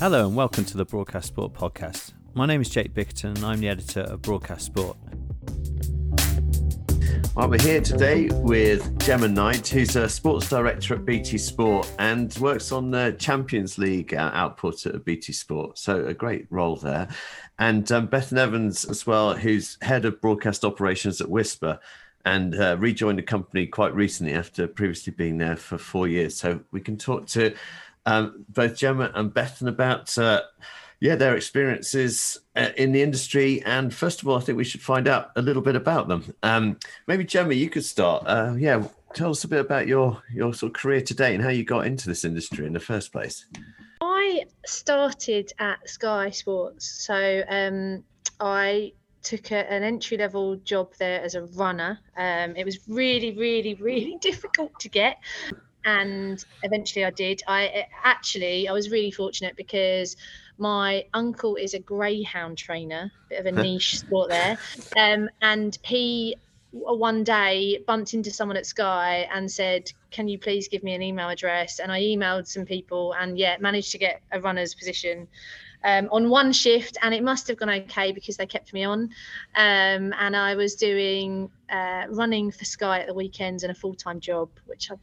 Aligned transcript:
Hello 0.00 0.26
and 0.26 0.34
welcome 0.34 0.64
to 0.64 0.78
the 0.78 0.86
Broadcast 0.86 1.28
Sport 1.28 1.52
podcast. 1.52 2.12
My 2.32 2.46
name 2.46 2.62
is 2.62 2.70
Jake 2.70 2.94
Bickerton 2.94 3.36
and 3.36 3.44
I'm 3.44 3.60
the 3.60 3.68
editor 3.68 4.00
of 4.00 4.22
Broadcast 4.22 4.64
Sport. 4.64 4.96
Well, 7.36 7.50
we're 7.50 7.60
here 7.60 7.82
today 7.82 8.30
with 8.30 8.98
Gemma 9.00 9.28
Knight, 9.28 9.68
who's 9.68 9.96
a 9.96 10.08
sports 10.08 10.48
director 10.48 10.94
at 10.94 11.04
BT 11.04 11.36
Sport 11.36 11.92
and 11.98 12.34
works 12.38 12.72
on 12.72 12.90
the 12.90 13.14
Champions 13.18 13.76
League 13.76 14.14
uh, 14.14 14.30
output 14.32 14.86
at 14.86 15.04
BT 15.04 15.34
Sport. 15.34 15.78
So, 15.78 16.06
a 16.06 16.14
great 16.14 16.46
role 16.48 16.76
there. 16.76 17.06
And 17.58 17.92
um, 17.92 18.08
Bethan 18.08 18.38
Evans, 18.38 18.86
as 18.86 19.06
well, 19.06 19.34
who's 19.34 19.76
head 19.82 20.06
of 20.06 20.18
broadcast 20.22 20.64
operations 20.64 21.20
at 21.20 21.28
Whisper 21.28 21.78
and 22.24 22.58
uh, 22.58 22.78
rejoined 22.78 23.18
the 23.18 23.22
company 23.22 23.66
quite 23.66 23.94
recently 23.94 24.32
after 24.32 24.66
previously 24.66 25.12
being 25.12 25.36
there 25.36 25.56
for 25.56 25.76
four 25.76 26.08
years. 26.08 26.38
So, 26.38 26.60
we 26.72 26.80
can 26.80 26.96
talk 26.96 27.26
to 27.28 27.54
um, 28.06 28.44
both 28.48 28.76
Gemma 28.76 29.10
and 29.14 29.32
Bethan 29.32 29.68
about. 29.68 30.16
Uh, 30.16 30.42
yeah, 31.00 31.14
their 31.14 31.34
experiences 31.34 32.38
uh, 32.56 32.68
in 32.76 32.92
the 32.92 33.02
industry. 33.02 33.62
And 33.64 33.92
first 33.92 34.20
of 34.20 34.28
all, 34.28 34.36
I 34.36 34.40
think 34.40 34.58
we 34.58 34.64
should 34.64 34.82
find 34.82 35.08
out 35.08 35.30
a 35.34 35.40
little 35.40 35.62
bit 35.62 35.74
about 35.74 36.08
them. 36.08 36.34
Um, 36.42 36.76
maybe 37.06 37.24
Gemma, 37.24 37.54
you 37.54 37.70
could 37.70 37.86
start. 37.86 38.22
Uh, 38.26 38.54
yeah, 38.58 38.86
tell 39.14 39.30
us 39.30 39.44
a 39.44 39.48
bit 39.48 39.60
about 39.60 39.86
your 39.86 40.22
your 40.32 40.52
sort 40.54 40.70
of 40.70 40.80
career 40.80 41.00
today 41.00 41.34
and 41.34 41.42
how 41.42 41.50
you 41.50 41.64
got 41.64 41.86
into 41.86 42.08
this 42.08 42.24
industry 42.24 42.66
in 42.66 42.72
the 42.72 42.80
first 42.80 43.12
place. 43.12 43.46
I 44.00 44.44
started 44.66 45.52
at 45.58 45.88
Sky 45.88 46.30
Sports, 46.30 46.86
so 46.86 47.42
um, 47.48 48.04
I 48.38 48.92
took 49.22 49.50
a, 49.50 49.70
an 49.70 49.82
entry 49.82 50.16
level 50.16 50.56
job 50.56 50.92
there 50.98 51.20
as 51.22 51.34
a 51.34 51.42
runner. 51.42 51.98
Um, 52.16 52.56
it 52.56 52.64
was 52.64 52.78
really, 52.88 53.36
really, 53.36 53.74
really 53.74 54.16
difficult 54.20 54.78
to 54.80 54.88
get 54.88 55.18
and 55.84 56.44
eventually 56.62 57.04
I 57.04 57.10
did. 57.10 57.42
I 57.46 57.86
actually 58.04 58.68
I 58.68 58.72
was 58.72 58.90
really 58.90 59.10
fortunate 59.10 59.56
because 59.56 60.16
my 60.58 61.04
uncle 61.14 61.56
is 61.56 61.74
a 61.74 61.78
greyhound 61.78 62.58
trainer, 62.58 63.10
bit 63.28 63.40
of 63.40 63.46
a 63.46 63.52
niche 63.62 63.98
sport 63.98 64.28
there, 64.28 64.58
um, 64.98 65.28
and 65.40 65.78
he 65.82 66.36
one 66.72 67.24
day 67.24 67.82
bumped 67.86 68.14
into 68.14 68.30
someone 68.30 68.56
at 68.56 68.66
Sky 68.66 69.28
and 69.32 69.50
said, 69.50 69.90
"Can 70.10 70.28
you 70.28 70.38
please 70.38 70.68
give 70.68 70.82
me 70.82 70.94
an 70.94 71.02
email 71.02 71.28
address?" 71.28 71.78
And 71.78 71.90
I 71.90 72.00
emailed 72.00 72.46
some 72.46 72.64
people, 72.64 73.14
and 73.14 73.38
yeah, 73.38 73.56
managed 73.60 73.92
to 73.92 73.98
get 73.98 74.22
a 74.32 74.40
runner's 74.40 74.74
position. 74.74 75.28
Um, 75.82 76.10
on 76.12 76.28
one 76.28 76.52
shift, 76.52 76.98
and 77.02 77.14
it 77.14 77.22
must 77.22 77.48
have 77.48 77.56
gone 77.56 77.70
okay 77.70 78.12
because 78.12 78.36
they 78.36 78.44
kept 78.44 78.74
me 78.74 78.84
on. 78.84 79.04
Um, 79.56 80.12
and 80.18 80.36
I 80.36 80.54
was 80.54 80.74
doing 80.74 81.50
uh, 81.70 82.04
running 82.10 82.50
for 82.50 82.66
Sky 82.66 83.00
at 83.00 83.06
the 83.06 83.14
weekends 83.14 83.62
and 83.62 83.70
a 83.70 83.74
full 83.74 83.94
time 83.94 84.20
job, 84.20 84.50
which 84.66 84.90
I 84.90 84.96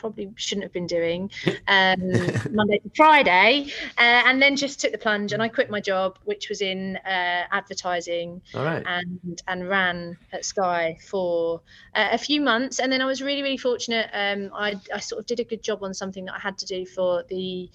probably 0.00 0.32
shouldn't 0.36 0.64
have 0.64 0.72
been 0.72 0.86
doing 0.86 1.30
um, 1.68 2.00
Monday 2.50 2.78
to 2.78 2.90
Friday, 2.96 3.72
uh, 3.98 4.22
and 4.26 4.40
then 4.42 4.56
just 4.56 4.80
took 4.80 4.92
the 4.92 4.98
plunge 4.98 5.32
and 5.32 5.42
I 5.42 5.48
quit 5.48 5.70
my 5.70 5.80
job, 5.80 6.18
which 6.24 6.48
was 6.48 6.62
in 6.62 6.96
uh, 7.04 7.44
advertising, 7.52 8.40
and 8.86 9.42
and 9.46 9.68
ran 9.68 10.16
at 10.32 10.44
Sky 10.44 10.96
for 11.06 11.60
uh, 11.94 12.08
a 12.12 12.18
few 12.18 12.40
months, 12.40 12.80
and 12.80 12.90
then 12.90 13.02
I 13.02 13.04
was 13.04 13.22
really 13.22 13.42
really 13.42 13.58
fortunate. 13.58 14.08
Um, 14.12 14.50
I 14.54 14.80
I 14.92 15.00
sort 15.00 15.20
of 15.20 15.26
did 15.26 15.38
a 15.38 15.44
good 15.44 15.62
job 15.62 15.82
on 15.82 15.92
something 15.94 16.24
that 16.24 16.34
I 16.34 16.40
had 16.40 16.58
to 16.58 16.66
do 16.66 16.86
for 16.86 17.24
the. 17.28 17.70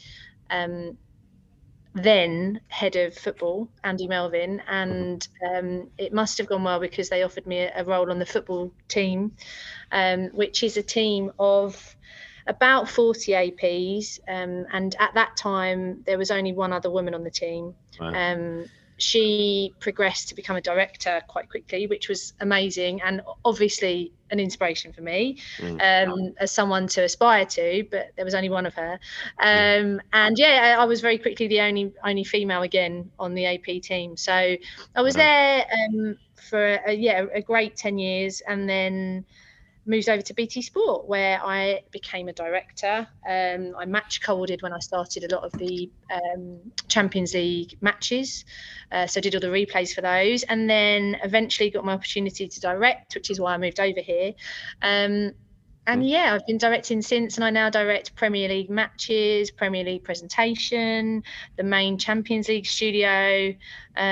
Um, 0.50 0.98
then 1.96 2.60
head 2.68 2.98
of 2.98 3.16
football, 3.16 3.70
Andy 3.84 4.08
Melvin, 4.08 4.62
and 4.68 5.26
um, 5.50 5.90
it 5.98 6.14
must 6.14 6.38
have 6.38 6.48
gone 6.48 6.64
well 6.64 6.80
because 6.80 7.08
they 7.10 7.24
offered 7.24 7.48
me 7.48 7.60
a, 7.60 7.72
a 7.82 7.84
role 7.86 8.12
on 8.12 8.20
the 8.20 8.26
football 8.26 8.72
team, 8.90 9.32
um, 9.94 10.26
which 10.34 10.62
is 10.62 10.76
a 10.76 10.84
team 10.84 11.32
of 11.40 11.96
about 12.48 12.90
40 12.90 13.32
APs. 13.32 14.20
Um, 14.28 14.66
and 14.72 14.94
at 15.00 15.14
that 15.14 15.38
time, 15.38 16.04
there 16.06 16.18
was 16.18 16.32
only 16.32 16.52
one 16.52 16.74
other 16.74 16.92
woman 16.92 17.16
on 17.16 17.24
the 17.24 17.32
team. 17.32 17.74
Wow. 18.00 18.14
She 18.98 19.74
progressed 19.80 20.30
to 20.30 20.36
become 20.36 20.56
a 20.56 20.62
director 20.62 21.22
quite 21.28 21.50
quickly, 21.50 21.88
which 21.88 22.08
was 22.08 22.34
amazing 22.40 23.02
and 23.02 23.22
obviously 23.44 24.14
an 24.32 24.40
inspiration 24.40 24.94
for 24.94 25.02
me 25.02 25.38
mm. 25.58 26.08
um, 26.08 26.34
as 26.40 26.52
someone 26.52 26.88
to 26.88 27.04
aspire 27.04 27.46
to. 27.46 27.86
But 27.92 28.12
there 28.16 28.26
was 28.26 28.34
only 28.34 28.50
one 28.50 28.66
of 28.66 28.74
her, 28.76 29.00
um, 29.40 30.02
and 30.14 30.38
yeah, 30.38 30.78
I 30.80 30.86
was 30.86 31.02
very 31.02 31.18
quickly 31.18 31.48
the 31.48 31.62
only 31.62 31.94
only 32.04 32.24
female 32.24 32.62
again 32.62 33.12
on 33.20 33.34
the 33.34 33.46
AP 33.46 33.82
team. 33.82 34.16
So 34.18 34.34
I 34.34 35.02
was 35.02 35.16
there 35.16 35.66
um, 35.66 36.18
for 36.36 36.80
a, 36.88 36.94
yeah 36.94 37.26
a 37.34 37.42
great 37.42 37.76
ten 37.76 37.98
years, 37.98 38.42
and 38.48 38.70
then 38.70 39.26
moved 39.86 40.10
over 40.10 40.22
to 40.22 40.34
BT 40.34 40.62
Sport, 40.62 41.08
where 41.08 41.40
I 41.44 41.82
became 41.92 42.28
a 42.28 42.34
director. 42.34 43.08
Um, 43.28 43.76
I 43.78 43.86
match 43.86 44.22
coded 44.22 44.62
when 44.62 44.74
I 44.74 44.80
started 44.80 45.32
a 45.32 45.36
lot 45.36 45.44
of 45.44 45.52
the 45.54 45.90
um, 46.12 46.60
Champions 46.88 47.34
League 47.34 47.78
matches, 47.82 48.46
uh, 48.92 49.08
so 49.08 49.22
did 49.22 49.36
all 49.36 49.42
the 49.42 49.48
replays 49.48 49.94
for 49.94 50.02
those, 50.02 50.44
and 50.44 50.70
then 50.70 51.18
eventually 51.24 51.70
got 51.70 51.86
my 51.86 51.94
opportunity 51.94 52.48
to 52.48 52.60
direct, 52.60 53.16
which 53.16 53.30
is 53.30 53.40
why 53.40 53.54
I 53.54 53.58
moved 53.58 53.80
over 53.80 54.02
here. 54.02 54.34
Um, 54.82 55.34
and 55.88 56.02
hmm. 56.02 56.08
yeah, 56.08 56.34
I've 56.34 56.46
been 56.46 56.58
directing 56.58 57.02
since, 57.02 57.36
and 57.36 57.44
I 57.44 57.50
now 57.50 57.70
direct 57.70 58.16
Premier 58.16 58.50
League 58.50 58.70
matches, 58.70 59.52
Premier 59.52 59.84
League 59.84 60.04
presentation, 60.04 61.24
the 61.58 61.64
main 61.64 61.98
Champions 61.98 62.48
League 62.48 62.66
studio, 62.66 63.50
um, 63.98 64.06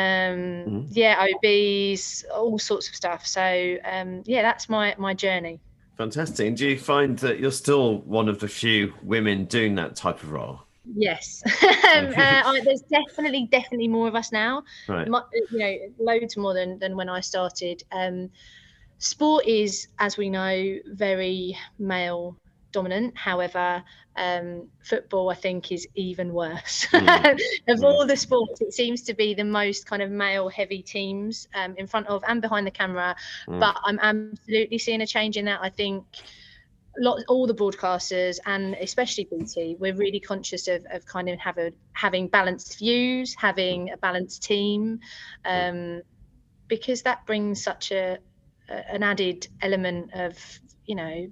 mm. 0.65 0.87
yeah, 0.91 1.27
OBs, 1.35 2.25
all 2.33 2.59
sorts 2.59 2.89
of 2.89 2.95
stuff. 2.95 3.25
So 3.25 3.77
um, 3.85 4.23
yeah, 4.25 4.41
that's 4.41 4.69
my 4.69 4.95
my 4.97 5.13
journey. 5.13 5.59
Fantastic. 5.97 6.47
And 6.47 6.57
do 6.57 6.67
you 6.67 6.79
find 6.79 7.17
that 7.19 7.39
you're 7.39 7.51
still 7.51 7.99
one 7.99 8.27
of 8.27 8.39
the 8.39 8.47
few 8.47 8.93
women 9.03 9.45
doing 9.45 9.75
that 9.75 9.95
type 9.95 10.23
of 10.23 10.31
role? 10.31 10.61
Yes, 10.95 11.41
um, 11.63 12.07
uh, 12.17 12.41
I, 12.45 12.61
there's 12.63 12.81
definitely, 12.81 13.47
definitely 13.49 13.87
more 13.87 14.07
of 14.07 14.15
us 14.15 14.31
now. 14.31 14.63
Right. 14.87 15.07
My, 15.07 15.21
you 15.51 15.57
know, 15.57 15.77
loads 15.99 16.35
more 16.35 16.53
than 16.53 16.77
than 16.79 16.97
when 16.97 17.09
I 17.09 17.21
started. 17.21 17.83
Um, 17.91 18.29
sport 18.97 19.45
is, 19.45 19.87
as 19.99 20.17
we 20.17 20.29
know, 20.29 20.77
very 20.85 21.57
male 21.77 22.37
dominant. 22.73 23.17
However, 23.17 23.83
um, 24.17 24.67
football, 24.83 25.29
I 25.29 25.35
think, 25.35 25.71
is 25.71 25.87
even 25.95 26.33
worse. 26.33 26.85
Mm. 26.87 27.33
of 27.69 27.79
mm. 27.79 27.83
all 27.83 28.05
the 28.05 28.17
sports, 28.17 28.59
it 28.59 28.73
seems 28.73 29.03
to 29.03 29.13
be 29.13 29.33
the 29.33 29.45
most 29.45 29.85
kind 29.85 30.01
of 30.01 30.11
male 30.11 30.49
heavy 30.49 30.81
teams 30.81 31.47
um, 31.55 31.75
in 31.77 31.87
front 31.87 32.07
of 32.07 32.23
and 32.27 32.41
behind 32.41 32.67
the 32.67 32.71
camera. 32.71 33.15
Mm. 33.47 33.59
But 33.59 33.77
I'm 33.85 33.99
absolutely 33.99 34.77
seeing 34.77 35.01
a 35.01 35.07
change 35.07 35.37
in 35.37 35.45
that. 35.45 35.61
I 35.61 35.69
think. 35.69 36.03
Lot, 36.95 37.23
all 37.27 37.47
the 37.47 37.55
broadcasters 37.55 38.37
and 38.45 38.75
especially 38.75 39.23
BT, 39.23 39.77
we're 39.79 39.95
really 39.95 40.19
conscious 40.19 40.67
of, 40.67 40.85
of 40.91 41.03
kind 41.07 41.27
of 41.27 41.39
have 41.39 41.57
a, 41.57 41.71
having 41.93 42.27
balanced 42.27 42.77
views, 42.77 43.33
having 43.33 43.89
a 43.89 43.97
balanced 43.97 44.43
team, 44.43 44.99
mm. 45.43 45.69
um, 45.69 46.03
because 46.67 47.01
that 47.01 47.25
brings 47.25 47.63
such 47.63 47.91
a, 47.91 48.19
an 48.69 49.03
added 49.03 49.47
element 49.61 50.11
of 50.13 50.37
you 50.85 50.95
know 50.95 51.27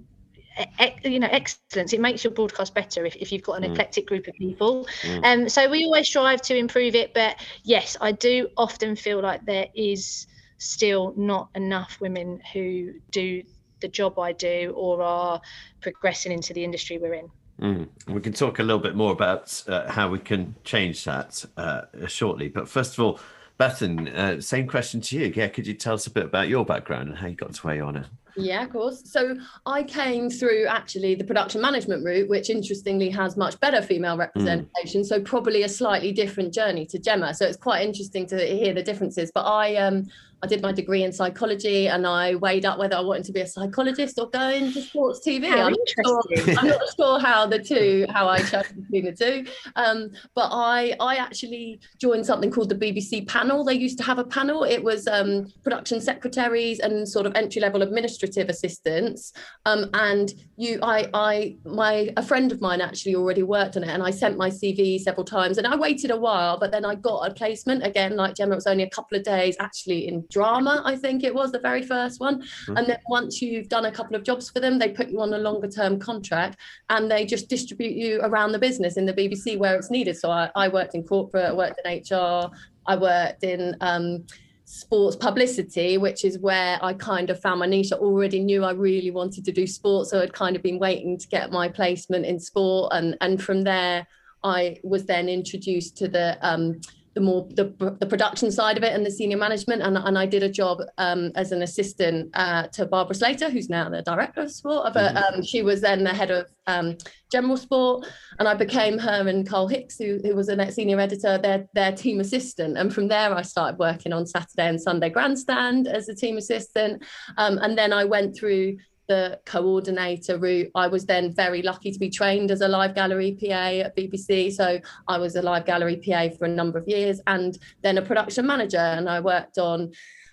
you 1.04 1.18
know 1.18 1.28
excellence 1.30 1.92
it 1.92 2.00
makes 2.00 2.22
your 2.24 2.32
broadcast 2.32 2.74
better 2.74 3.06
if, 3.06 3.16
if 3.16 3.32
you've 3.32 3.42
got 3.42 3.54
an 3.54 3.62
mm. 3.62 3.72
eclectic 3.72 4.06
group 4.06 4.26
of 4.26 4.34
people 4.34 4.86
mm. 5.02 5.24
um 5.24 5.48
so 5.48 5.68
we 5.70 5.84
always 5.84 6.06
strive 6.06 6.42
to 6.42 6.56
improve 6.56 6.94
it 6.94 7.14
but 7.14 7.36
yes 7.64 7.96
i 8.00 8.12
do 8.12 8.48
often 8.56 8.94
feel 8.94 9.20
like 9.20 9.44
there 9.46 9.66
is 9.74 10.26
still 10.58 11.14
not 11.16 11.48
enough 11.54 11.98
women 12.00 12.40
who 12.52 12.92
do 13.10 13.42
the 13.80 13.88
job 13.88 14.18
i 14.18 14.32
do 14.32 14.72
or 14.76 15.02
are 15.02 15.40
progressing 15.80 16.32
into 16.32 16.52
the 16.52 16.62
industry 16.62 16.98
we're 16.98 17.14
in 17.14 17.30
mm. 17.60 17.88
we 18.08 18.20
can 18.20 18.32
talk 18.32 18.58
a 18.58 18.62
little 18.62 18.82
bit 18.82 18.94
more 18.94 19.12
about 19.12 19.62
uh, 19.68 19.90
how 19.90 20.08
we 20.08 20.18
can 20.18 20.54
change 20.64 21.04
that 21.04 21.44
uh, 21.56 21.82
shortly 22.06 22.48
but 22.48 22.68
first 22.68 22.98
of 22.98 23.04
all 23.04 23.18
Bethan, 23.58 24.14
uh, 24.14 24.40
same 24.40 24.66
question 24.66 25.00
to 25.02 25.18
you. 25.18 25.32
Yeah, 25.34 25.48
could 25.48 25.66
you 25.66 25.74
tell 25.74 25.94
us 25.94 26.06
a 26.06 26.10
bit 26.10 26.24
about 26.24 26.48
your 26.48 26.64
background 26.64 27.10
and 27.10 27.18
how 27.18 27.28
you 27.28 27.36
got 27.36 27.54
to 27.54 27.60
where 27.62 27.76
you 27.76 27.84
are 27.84 27.92
now? 27.92 28.06
Yeah, 28.36 28.64
of 28.64 28.70
course. 28.70 29.02
So 29.10 29.36
I 29.66 29.82
came 29.82 30.30
through 30.30 30.66
actually 30.66 31.14
the 31.14 31.24
production 31.24 31.60
management 31.60 32.04
route, 32.04 32.28
which 32.28 32.50
interestingly 32.50 33.10
has 33.10 33.36
much 33.36 33.60
better 33.60 33.82
female 33.82 34.16
representation. 34.16 35.02
Mm. 35.02 35.06
So 35.06 35.20
probably 35.20 35.64
a 35.64 35.68
slightly 35.68 36.12
different 36.12 36.54
journey 36.54 36.86
to 36.86 36.98
Gemma. 36.98 37.34
So 37.34 37.46
it's 37.46 37.56
quite 37.58 37.86
interesting 37.86 38.26
to 38.28 38.38
hear 38.38 38.72
the 38.72 38.82
differences. 38.82 39.30
But 39.34 39.44
I 39.44 39.76
um 39.76 40.08
I 40.42 40.48
did 40.48 40.60
my 40.60 40.72
degree 40.72 41.04
in 41.04 41.12
psychology 41.12 41.86
and 41.86 42.04
I 42.04 42.34
weighed 42.34 42.66
up 42.66 42.76
whether 42.76 42.96
I 42.96 43.00
wanted 43.00 43.24
to 43.26 43.32
be 43.32 43.42
a 43.42 43.46
psychologist 43.46 44.18
or 44.18 44.28
go 44.28 44.48
into 44.48 44.82
sports 44.82 45.20
TV. 45.24 45.48
How 45.48 45.66
I'm, 45.66 45.72
not 45.72 45.88
sure, 45.88 46.22
I'm 46.58 46.66
not 46.66 46.80
sure 46.96 47.20
how 47.20 47.46
the 47.46 47.60
two, 47.60 48.06
how 48.10 48.26
I 48.26 48.40
chose 48.40 48.66
between 48.72 49.04
the 49.04 49.12
two. 49.12 49.46
Um, 49.76 50.10
but 50.34 50.48
I, 50.50 50.96
I 50.98 51.16
actually 51.16 51.80
joined 52.00 52.26
something 52.26 52.50
called 52.50 52.70
the 52.70 52.74
BBC 52.74 53.28
panel. 53.28 53.64
They 53.64 53.74
used 53.74 53.98
to 53.98 54.04
have 54.04 54.18
a 54.18 54.24
panel. 54.24 54.64
It 54.64 54.82
was 54.82 55.06
um, 55.06 55.46
production 55.62 56.00
secretaries 56.00 56.80
and 56.80 57.08
sort 57.08 57.26
of 57.26 57.36
entry 57.36 57.60
level 57.62 57.82
administrative 57.82 58.48
assistants. 58.48 59.32
Um, 59.64 59.90
and 59.94 60.32
you, 60.56 60.80
I, 60.82 61.08
I, 61.14 61.56
my, 61.64 62.12
a 62.16 62.22
friend 62.22 62.50
of 62.50 62.60
mine 62.60 62.80
actually 62.80 63.14
already 63.14 63.44
worked 63.44 63.76
on 63.76 63.84
it 63.84 63.90
and 63.90 64.02
I 64.02 64.10
sent 64.10 64.36
my 64.36 64.50
CV 64.50 64.98
several 64.98 65.24
times 65.24 65.58
and 65.58 65.68
I 65.68 65.76
waited 65.76 66.10
a 66.10 66.16
while, 66.16 66.58
but 66.58 66.72
then 66.72 66.84
I 66.84 66.96
got 66.96 67.30
a 67.30 67.32
placement 67.32 67.86
again, 67.86 68.16
like 68.16 68.34
Gemma, 68.34 68.52
it 68.52 68.56
was 68.56 68.66
only 68.66 68.82
a 68.82 68.90
couple 68.90 69.16
of 69.16 69.22
days 69.22 69.54
actually 69.60 70.08
in 70.08 70.26
drama, 70.32 70.82
I 70.84 70.96
think 70.96 71.22
it 71.22 71.34
was 71.34 71.52
the 71.52 71.58
very 71.58 71.82
first 71.82 72.20
one. 72.20 72.42
Mm-hmm. 72.42 72.76
And 72.76 72.86
then 72.86 72.98
once 73.08 73.42
you've 73.42 73.68
done 73.68 73.84
a 73.84 73.92
couple 73.92 74.16
of 74.16 74.24
jobs 74.24 74.50
for 74.50 74.60
them, 74.60 74.78
they 74.78 74.88
put 74.88 75.08
you 75.08 75.20
on 75.20 75.34
a 75.34 75.38
longer 75.38 75.68
term 75.68 75.98
contract 75.98 76.58
and 76.90 77.10
they 77.10 77.24
just 77.24 77.48
distribute 77.48 77.94
you 77.94 78.20
around 78.22 78.52
the 78.52 78.58
business 78.58 78.96
in 78.96 79.06
the 79.06 79.14
BBC 79.14 79.58
where 79.58 79.76
it's 79.76 79.90
needed. 79.90 80.16
So 80.16 80.30
I, 80.30 80.50
I 80.56 80.68
worked 80.68 80.94
in 80.94 81.04
corporate, 81.04 81.44
I 81.44 81.52
worked 81.52 81.80
in 81.84 81.98
HR, 81.98 82.50
I 82.86 82.96
worked 82.96 83.44
in 83.44 83.76
um, 83.80 84.24
sports 84.64 85.16
publicity, 85.16 85.98
which 85.98 86.24
is 86.24 86.38
where 86.38 86.78
I 86.82 86.94
kind 86.94 87.30
of 87.30 87.40
found 87.40 87.60
my 87.60 87.66
niche. 87.66 87.92
I 87.92 87.96
already 87.96 88.40
knew 88.40 88.64
I 88.64 88.72
really 88.72 89.10
wanted 89.10 89.44
to 89.44 89.52
do 89.52 89.66
sports, 89.66 90.10
so 90.10 90.20
I'd 90.20 90.32
kind 90.32 90.56
of 90.56 90.62
been 90.62 90.78
waiting 90.78 91.18
to 91.18 91.28
get 91.28 91.52
my 91.52 91.68
placement 91.68 92.24
in 92.24 92.40
sport, 92.40 92.92
and 92.94 93.16
and 93.20 93.42
from 93.42 93.62
there 93.62 94.06
I 94.42 94.78
was 94.82 95.04
then 95.04 95.28
introduced 95.28 95.96
to 95.98 96.08
the 96.08 96.38
um, 96.40 96.80
the 97.14 97.20
more 97.20 97.46
the, 97.50 97.96
the 98.00 98.06
production 98.06 98.50
side 98.50 98.76
of 98.76 98.84
it 98.84 98.92
and 98.92 99.04
the 99.04 99.10
senior 99.10 99.36
management. 99.36 99.82
And, 99.82 99.96
and 99.96 100.18
I 100.18 100.26
did 100.26 100.42
a 100.42 100.48
job 100.48 100.80
um, 100.98 101.32
as 101.34 101.52
an 101.52 101.62
assistant 101.62 102.30
uh, 102.34 102.68
to 102.68 102.86
Barbara 102.86 103.14
Slater 103.14 103.50
who's 103.50 103.68
now 103.68 103.88
the 103.88 104.02
director 104.02 104.42
of 104.42 104.50
sport. 104.50 104.94
But 104.94 105.14
mm-hmm. 105.14 105.34
um, 105.34 105.42
she 105.42 105.62
was 105.62 105.80
then 105.80 106.04
the 106.04 106.14
head 106.14 106.30
of 106.30 106.46
um, 106.66 106.96
general 107.30 107.56
sport. 107.56 108.06
And 108.38 108.48
I 108.48 108.54
became 108.54 108.98
her 108.98 109.28
and 109.28 109.48
Carl 109.48 109.68
Hicks 109.68 109.98
who, 109.98 110.18
who 110.22 110.34
was 110.34 110.48
a 110.48 110.72
senior 110.72 111.00
editor 111.00 111.38
their, 111.38 111.66
their 111.74 111.92
team 111.92 112.20
assistant. 112.20 112.78
And 112.78 112.92
from 112.92 113.08
there 113.08 113.34
I 113.34 113.42
started 113.42 113.78
working 113.78 114.12
on 114.12 114.26
Saturday 114.26 114.68
and 114.68 114.80
Sunday 114.80 115.10
grandstand 115.10 115.86
as 115.86 116.08
a 116.08 116.14
team 116.14 116.36
assistant. 116.36 117.02
Um, 117.36 117.58
and 117.58 117.76
then 117.76 117.92
I 117.92 118.04
went 118.04 118.36
through 118.36 118.76
the 119.08 119.40
coordinator 119.44 120.38
route. 120.38 120.70
I 120.74 120.86
was 120.86 121.06
then 121.06 121.32
very 121.34 121.62
lucky 121.62 121.90
to 121.90 121.98
be 121.98 122.10
trained 122.10 122.50
as 122.50 122.60
a 122.60 122.68
live 122.68 122.94
gallery 122.94 123.36
PA 123.40 123.86
at 123.86 123.96
BBC. 123.96 124.52
So 124.52 124.80
I 125.08 125.18
was 125.18 125.36
a 125.36 125.42
live 125.42 125.66
gallery 125.66 125.96
PA 125.96 126.28
for 126.36 126.44
a 126.44 126.48
number 126.48 126.78
of 126.78 126.88
years 126.88 127.20
and 127.26 127.58
then 127.82 127.98
a 127.98 128.02
production 128.02 128.46
manager. 128.46 128.78
And 128.78 129.08
I 129.08 129.20
worked 129.20 129.58
on 129.58 129.92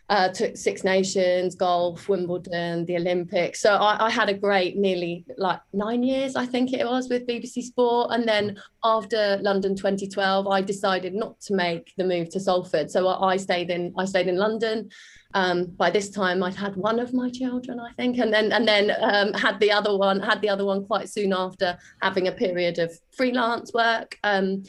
uh, 0.09 0.29
took 0.29 0.57
Six 0.57 0.83
Nations, 0.83 1.55
golf, 1.55 2.09
Wimbledon, 2.09 2.85
the 2.85 2.97
Olympics. 2.97 3.61
So 3.61 3.75
I, 3.75 4.07
I, 4.07 4.09
had 4.09 4.27
a 4.27 4.33
great 4.33 4.75
nearly 4.75 5.23
like 5.37 5.61
nine 5.71 6.01
years, 6.01 6.35
I 6.35 6.47
think 6.47 6.73
it 6.73 6.85
was, 6.85 7.09
with 7.09 7.27
BBC 7.27 7.63
Sport. 7.63 8.09
And 8.11 8.27
then 8.27 8.59
after 8.83 9.37
London 9.41 9.75
2012, 9.75 10.47
I 10.47 10.61
decided 10.61 11.13
not 11.13 11.39
to 11.41 11.53
make 11.53 11.93
the 11.95 12.03
move 12.03 12.29
to 12.29 12.39
Salford. 12.39 12.89
So 12.89 13.07
I, 13.07 13.33
I 13.33 13.37
stayed 13.37 13.69
in 13.69 13.93
I 13.97 14.05
stayed 14.05 14.27
in 14.27 14.37
London 14.37 14.89
um, 15.33 15.65
by 15.65 15.91
this 15.91 16.09
time 16.09 16.41
I'd 16.41 16.55
had 16.55 16.75
one 16.75 16.99
of 16.99 17.13
my 17.13 17.29
children, 17.29 17.79
I 17.79 17.91
think, 17.93 18.17
and 18.17 18.33
then 18.33 18.51
and 18.51 18.67
then 18.67 18.91
um, 18.99 19.33
had 19.33 19.59
the 19.59 19.71
other 19.71 19.95
one 19.95 20.19
had 20.19 20.41
the 20.41 20.49
other 20.49 20.65
one 20.65 20.85
quite 20.85 21.07
soon 21.09 21.33
after 21.33 21.77
having 22.01 22.27
a 22.27 22.31
period 22.31 22.79
of 22.79 22.91
freelance 23.15 23.71
work. 23.73 24.17
Um, 24.23 24.63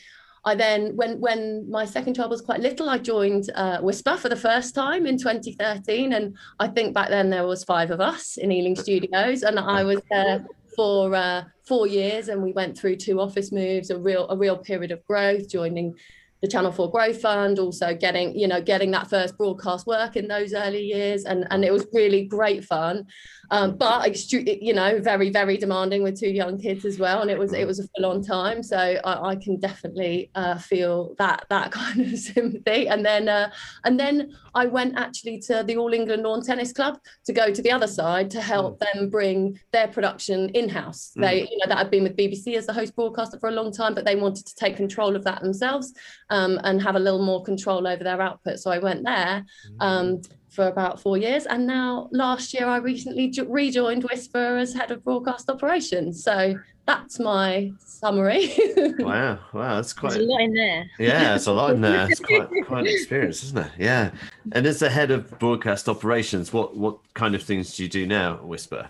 I 0.45 0.55
then, 0.55 0.97
when 0.97 1.21
when 1.21 1.71
my 1.71 1.85
second 1.85 2.15
child 2.15 2.31
was 2.31 2.41
quite 2.41 2.61
little, 2.61 2.89
I 2.89 2.99
joined 2.99 3.51
uh, 3.55 3.81
Whisper 3.81 4.17
for 4.17 4.29
the 4.29 4.37
first 4.37 4.75
time 4.75 5.07
in 5.07 5.19
2013, 5.19 6.15
and 6.15 6.37
I 6.59 6.69
think 6.69 6.95
back 6.95 7.11
then 7.11 7.29
there 7.29 7.47
was 7.47 7.63
five 7.63 7.91
of 7.91 8.01
us 8.01 8.39
in 8.39 8.51
Ealing 8.51 8.77
Studios, 8.85 9.43
and 9.43 9.59
I 9.59 9.85
was 9.85 10.01
there 10.11 10.47
for 10.75 11.15
uh, 11.15 11.45
four 11.67 11.87
years, 11.87 12.29
and 12.29 12.43
we 12.43 12.53
went 12.53 12.79
through 12.79 12.97
two 12.97 13.21
office 13.21 13.53
moves, 13.53 13.91
a 13.91 13.99
real 13.99 14.29
a 14.31 14.37
real 14.37 14.57
period 14.57 14.93
of 14.93 15.05
growth, 15.07 15.49
joining 15.49 15.95
the 16.43 16.49
Channel 16.49 16.73
4 16.73 16.91
Growth 16.91 17.21
Fund, 17.21 17.59
also 17.59 17.95
getting, 17.95 18.39
you 18.39 18.49
know, 18.49 18.61
getting 18.61 18.91
that 18.93 19.09
first 19.09 19.37
broadcast 19.37 19.87
work 19.87 20.17
in 20.17 20.29
those 20.29 20.55
early 20.55 20.83
years. 20.83 21.25
And, 21.25 21.47
and 21.51 21.65
it 21.65 21.73
was 21.73 21.87
really 21.93 22.25
great 22.25 22.65
fun 22.65 23.07
um, 23.51 23.77
but 23.77 24.33
you 24.33 24.73
know 24.73 25.01
very 25.01 25.31
very 25.31 25.57
demanding 25.57 26.03
with 26.03 26.19
two 26.19 26.29
young 26.29 26.59
kids 26.59 26.85
as 26.85 26.99
well 26.99 27.23
and 27.23 27.31
it 27.31 27.39
was 27.39 27.53
it 27.53 27.67
was 27.67 27.81
a 27.81 27.89
full-on 27.89 28.23
time 28.23 28.63
so 28.63 28.77
I, 28.77 29.31
I 29.31 29.37
can 29.37 29.59
definitely 29.59 30.31
uh, 30.35 30.59
feel 30.59 31.15
that 31.19 31.47
that 31.51 31.71
kind 31.81 32.01
of 32.01 32.19
sympathy 32.19 32.89
and 32.89 33.05
then 33.05 33.29
uh, 33.29 33.51
and 33.85 33.99
then 33.99 34.33
I 34.55 34.67
went 34.67 34.99
actually 34.99 35.41
to 35.41 35.63
the 35.67 35.77
All 35.77 35.93
England 35.93 36.23
Lawn 36.23 36.43
Tennis 36.43 36.73
Club 36.73 36.99
to 37.27 37.33
go 37.33 37.53
to 37.53 37.63
the 37.63 37.71
other 37.71 37.87
side 37.87 38.31
to 38.31 38.41
help 38.41 38.81
mm. 38.81 38.93
them 38.93 39.11
bring 39.11 39.59
their 39.73 39.89
production 39.89 40.49
in-house 40.51 41.13
mm. 41.17 41.23
they 41.23 41.43
you 41.43 41.59
know 41.59 41.69
that 41.69 41.79
had 41.79 41.91
been 41.91 42.05
with 42.05 42.17
BBC 42.17 42.57
as 42.57 42.67
the 42.67 42.73
host 42.73 42.95
broadcaster 42.95 43.39
for 43.39 43.49
a 43.49 43.53
long 43.53 43.73
time 43.73 43.95
but 43.95 44.05
they 44.05 44.17
wanted 44.17 44.47
to 44.47 44.55
take 44.55 44.77
control 44.77 45.17
of 45.17 45.25
that 45.25 45.43
themselves 45.43 45.93
um, 46.31 46.61
and 46.65 46.81
have 46.81 46.97
a 46.97 47.01
little 47.01 47.25
more 47.25 47.43
control 47.43 47.87
over 47.87 48.03
their 48.03 48.21
output 48.21 48.59
so 48.59 48.71
I 48.71 48.79
went 48.79 49.05
there 49.05 49.45
um, 49.81 50.19
mm 50.19 50.27
for 50.51 50.67
about 50.67 51.01
four 51.01 51.17
years. 51.17 51.47
And 51.47 51.67
now 51.67 52.09
last 52.13 52.53
year, 52.53 52.67
I 52.67 52.79
recently 52.79 53.33
rejoined 53.47 54.05
Whisper 54.05 54.57
as 54.57 54.75
head 54.75 54.91
of 54.91 55.03
broadcast 55.05 55.49
operations. 55.49 56.23
So 56.23 56.55
that's 56.87 57.21
my 57.21 57.73
summary. 57.79 58.53
wow, 58.99 59.39
wow, 59.53 59.77
that's 59.77 59.93
quite 59.93 60.15
There's 60.15 60.25
a 60.25 60.29
lot 60.29 60.41
in 60.41 60.53
there. 60.53 60.91
Yeah, 60.99 61.37
it's 61.37 61.47
a 61.47 61.53
lot 61.53 61.75
in 61.75 61.81
there. 61.81 62.09
It's 62.11 62.21
quite 62.21 62.49
quite 62.67 62.81
an 62.81 62.87
experience, 62.89 63.45
isn't 63.45 63.59
it? 63.59 63.73
Yeah. 63.79 64.11
And 64.53 64.67
as 64.67 64.81
the 64.81 64.91
head 64.91 65.11
of 65.11 65.39
broadcast 65.39 65.89
operations, 65.89 66.53
what 66.53 66.77
what 66.77 66.99
kind 67.15 67.35
of 67.35 67.43
things 67.43 67.77
do 67.77 67.85
you 67.85 67.89
do 67.89 68.07
now 68.07 68.35
at 68.35 68.45
Whisper? 68.45 68.89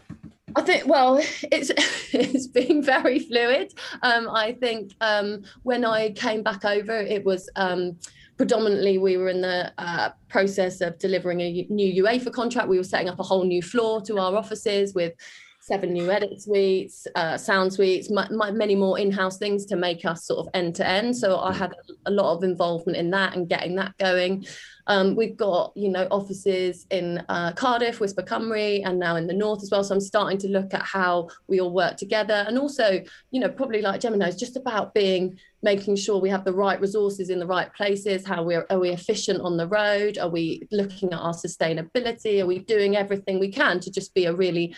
I 0.57 0.63
think 0.63 0.87
well, 0.87 1.19
it's 1.53 1.71
it's 2.13 2.47
been 2.47 2.83
very 2.83 3.19
fluid. 3.19 3.75
Um, 4.03 4.29
I 4.29 4.53
think 4.53 4.95
um, 5.01 5.43
when 5.63 5.85
I 5.85 6.11
came 6.11 6.43
back 6.43 6.65
over, 6.65 6.97
it 6.97 7.25
was. 7.25 7.49
Um, 7.57 7.99
predominantly 8.37 8.97
we 8.97 9.19
were 9.19 9.29
in 9.29 9.43
the 9.43 9.71
uh, 9.77 10.09
process 10.29 10.81
of 10.81 10.99
delivering 10.99 11.43
a 11.43 11.67
new 11.69 12.03
UEFA 12.03 12.33
contract. 12.33 12.69
We 12.69 12.79
were 12.79 12.85
setting 12.85 13.11
up 13.11 13.21
a 13.21 13.23
whole 13.23 13.45
new 13.45 13.61
floor 13.61 14.01
to 14.01 14.19
our 14.19 14.35
offices 14.35 14.95
with 14.95 15.13
seven 15.63 15.93
new 15.93 16.11
edit 16.11 16.41
suites, 16.41 17.07
uh, 17.15 17.37
sound 17.37 17.73
suites, 17.73 18.11
many 18.11 18.75
more 18.75 18.99
in-house 18.99 19.37
things 19.37 19.67
to 19.67 19.77
make 19.77 20.05
us 20.05 20.25
sort 20.25 20.41
of 20.41 20.49
end 20.55 20.75
to 20.75 20.87
end. 20.87 21.15
So 21.15 21.39
I 21.39 21.53
had 21.53 21.75
a 22.07 22.11
lot 22.11 22.35
of 22.35 22.43
involvement 22.43 22.97
in 22.97 23.11
that 23.11 23.37
and 23.37 23.49
getting 23.49 23.77
that 23.77 23.97
going. 23.99 24.47
Um, 24.87 25.15
we've 25.15 25.37
got, 25.37 25.73
you 25.77 25.91
know, 25.91 26.09
offices 26.11 26.87
in 26.91 27.23
uh, 27.29 27.53
Cardiff, 27.53 28.01
Whisper 28.01 28.23
Cymru, 28.23 28.83
and 28.85 28.99
now 28.99 29.17
in 29.17 29.27
the 29.27 29.35
north 29.35 29.63
as 29.63 29.71
well. 29.71 29.85
So 29.85 29.95
I'm 29.95 30.01
starting 30.01 30.39
to 30.39 30.49
look 30.49 30.73
at 30.73 30.83
how 30.83 31.29
we 31.47 31.61
all 31.61 31.73
work 31.73 31.99
together, 31.99 32.45
and 32.49 32.59
also, 32.59 33.01
you 33.31 33.41
know, 33.41 33.51
probably 33.51 33.83
like 33.83 34.01
Gemma 34.01 34.17
knows, 34.17 34.37
just 34.37 34.57
about 34.57 34.95
being 34.95 35.39
making 35.63 35.95
sure 35.95 36.19
we 36.19 36.31
have 36.31 36.47
the 36.47 36.55
right 36.55 36.81
resources 36.81 37.29
in 37.29 37.39
the 37.39 37.47
right 37.47 37.73
places. 37.75 38.27
How 38.27 38.43
we're 38.43 38.67
are 38.71 38.81
we 38.81 38.89
efficient 38.89 39.43
on 39.43 39.59
the 39.59 39.69
road? 39.69 40.17
Are 40.19 40.31
we 40.31 40.67
looking 40.73 41.13
at 41.13 41.21
our 41.21 41.35
sustainability? 41.35 42.43
Are 42.43 42.47
we 42.47 42.61
doing 42.61 42.97
everything 42.97 43.39
we 43.39 43.53
can 43.53 43.79
to 43.81 43.91
just 43.93 44.15
be 44.15 44.25
a 44.25 44.35
really 44.35 44.75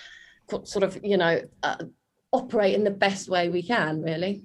sort 0.64 0.82
of, 0.82 0.99
you 1.02 1.16
know, 1.16 1.40
uh, 1.62 1.76
operate 2.32 2.75
in 2.75 2.84
the 2.84 2.90
best 2.90 3.28
way 3.28 3.49
we 3.49 3.62
can, 3.62 4.02
really 4.02 4.44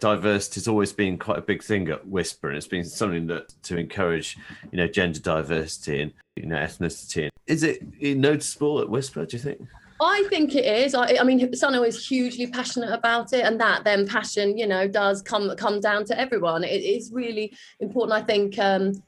diversity 0.00 0.60
has 0.60 0.68
always 0.68 0.92
been 0.92 1.18
quite 1.18 1.38
a 1.38 1.42
big 1.42 1.62
thing 1.62 1.88
at 1.88 2.06
Whisper, 2.06 2.48
and 2.48 2.56
it's 2.56 2.68
been 2.68 2.84
something 2.84 3.26
that 3.26 3.52
to 3.64 3.76
encourage, 3.76 4.36
you 4.70 4.78
know, 4.78 4.86
gender 4.86 5.20
diversity 5.20 6.02
and 6.02 6.12
you 6.36 6.46
know 6.46 6.56
ethnicity. 6.56 7.28
Is 7.46 7.62
it 7.62 7.82
noticeable 8.00 8.80
at 8.80 8.88
Whisper? 8.88 9.26
Do 9.26 9.36
you 9.36 9.42
think? 9.42 9.60
I 10.00 10.24
think 10.28 10.54
it 10.54 10.64
is. 10.64 10.94
I, 10.94 11.16
I 11.20 11.24
mean, 11.24 11.40
Sunil 11.52 11.86
is 11.86 12.06
hugely 12.06 12.46
passionate 12.46 12.92
about 12.92 13.32
it, 13.32 13.44
and 13.44 13.60
that 13.60 13.82
then 13.84 14.06
passion, 14.06 14.56
you 14.56 14.66
know, 14.66 14.86
does 14.86 15.22
come 15.22 15.54
come 15.56 15.80
down 15.80 16.04
to 16.06 16.18
everyone. 16.18 16.62
It 16.62 16.82
is 16.82 17.10
really 17.12 17.52
important. 17.80 18.12
I 18.12 18.22
think 18.22 18.58
um, 18.58 19.02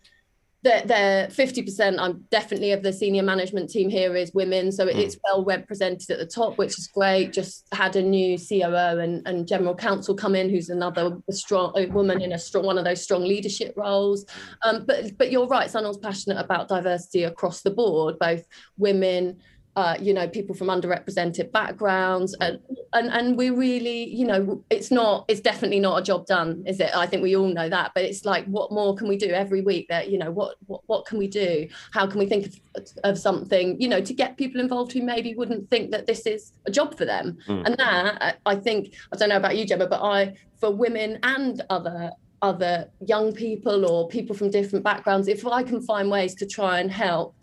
they're, 0.62 0.83
they're 0.83 1.26
50% 1.29 1.99
i'm 1.99 2.25
definitely 2.31 2.73
of 2.73 2.83
the 2.83 2.93
senior 2.93 3.23
management 3.23 3.71
team 3.71 3.88
here 3.88 4.17
is 4.17 4.33
women. 4.35 4.73
So 4.73 4.87
it's 4.87 5.14
hmm. 5.14 5.21
well 5.25 5.45
represented 5.45 6.11
at 6.11 6.19
the 6.19 6.26
top 6.26 6.59
which 6.59 6.79
is 6.79 6.87
great. 6.87 7.33
Just 7.33 7.67
had 7.73 7.97
a 7.97 8.02
new 8.02 8.38
coo 8.38 8.62
and, 8.62 9.26
and 9.26 9.47
general 9.47 9.75
counsel 9.75 10.14
come 10.14 10.35
in 10.35 10.50
who's 10.50 10.69
another 10.69 11.17
strong 11.31 11.73
woman 11.93 12.21
in 12.21 12.33
a 12.33 12.38
strong 12.38 12.64
one 12.64 12.79
of 12.79 12.85
those 12.85 13.02
strong 13.02 13.23
leadership 13.23 13.75
roles. 13.76 14.26
Um, 14.62 14.85
but 14.87 15.17
but 15.19 15.31
you're 15.31 15.47
right 15.47 15.71
Sunil's 15.71 15.99
passionate 15.99 16.38
about 16.38 16.69
diversity 16.69 17.25
across 17.25 17.62
the 17.62 17.71
board 17.71 18.19
both 18.19 18.45
women 18.76 19.38
uh, 19.76 19.96
you 20.00 20.12
know 20.12 20.28
people 20.28 20.54
from 20.54 20.66
underrepresented 20.66 21.52
backgrounds 21.52 22.34
and, 22.40 22.58
and 22.92 23.08
and 23.08 23.36
we 23.36 23.50
really 23.50 24.08
you 24.12 24.26
know 24.26 24.64
it's 24.70 24.90
not 24.90 25.24
it's 25.28 25.40
definitely 25.40 25.78
not 25.78 26.00
a 26.00 26.02
job 26.02 26.26
done 26.26 26.62
is 26.66 26.80
it? 26.80 26.90
I 26.94 27.06
think 27.06 27.22
we 27.22 27.36
all 27.36 27.48
know 27.48 27.68
that 27.68 27.92
but 27.94 28.04
it's 28.04 28.24
like 28.24 28.44
what 28.46 28.72
more 28.72 28.94
can 28.96 29.08
we 29.08 29.16
do 29.16 29.30
every 29.30 29.60
week 29.60 29.86
that 29.88 30.10
you 30.10 30.18
know 30.18 30.30
what 30.30 30.56
what, 30.66 30.82
what 30.86 31.06
can 31.06 31.18
we 31.18 31.28
do? 31.28 31.68
How 31.92 32.06
can 32.06 32.18
we 32.18 32.26
think 32.26 32.46
of, 32.74 32.88
of 33.04 33.18
something 33.18 33.80
you 33.80 33.88
know 33.88 34.00
to 34.00 34.12
get 34.12 34.36
people 34.36 34.60
involved 34.60 34.92
who 34.92 35.02
maybe 35.02 35.34
wouldn't 35.34 35.70
think 35.70 35.90
that 35.92 36.06
this 36.06 36.26
is 36.26 36.52
a 36.66 36.70
job 36.70 36.96
for 36.96 37.04
them. 37.04 37.38
Mm. 37.46 37.66
and 37.66 37.76
that 37.78 38.38
i 38.46 38.54
think 38.54 38.94
i 39.12 39.16
don't 39.16 39.28
know 39.28 39.36
about 39.36 39.56
you 39.56 39.64
gemma 39.66 39.86
but 39.86 40.02
i 40.02 40.34
for 40.60 40.70
women 40.70 41.18
and 41.22 41.62
other 41.70 42.10
other 42.42 42.90
young 43.06 43.32
people 43.32 43.90
or 43.90 44.08
people 44.08 44.34
from 44.34 44.50
different 44.50 44.84
backgrounds 44.84 45.28
if 45.28 45.46
i 45.46 45.62
can 45.62 45.80
find 45.82 46.10
ways 46.10 46.34
to 46.34 46.46
try 46.46 46.80
and 46.80 46.90
help 46.90 47.34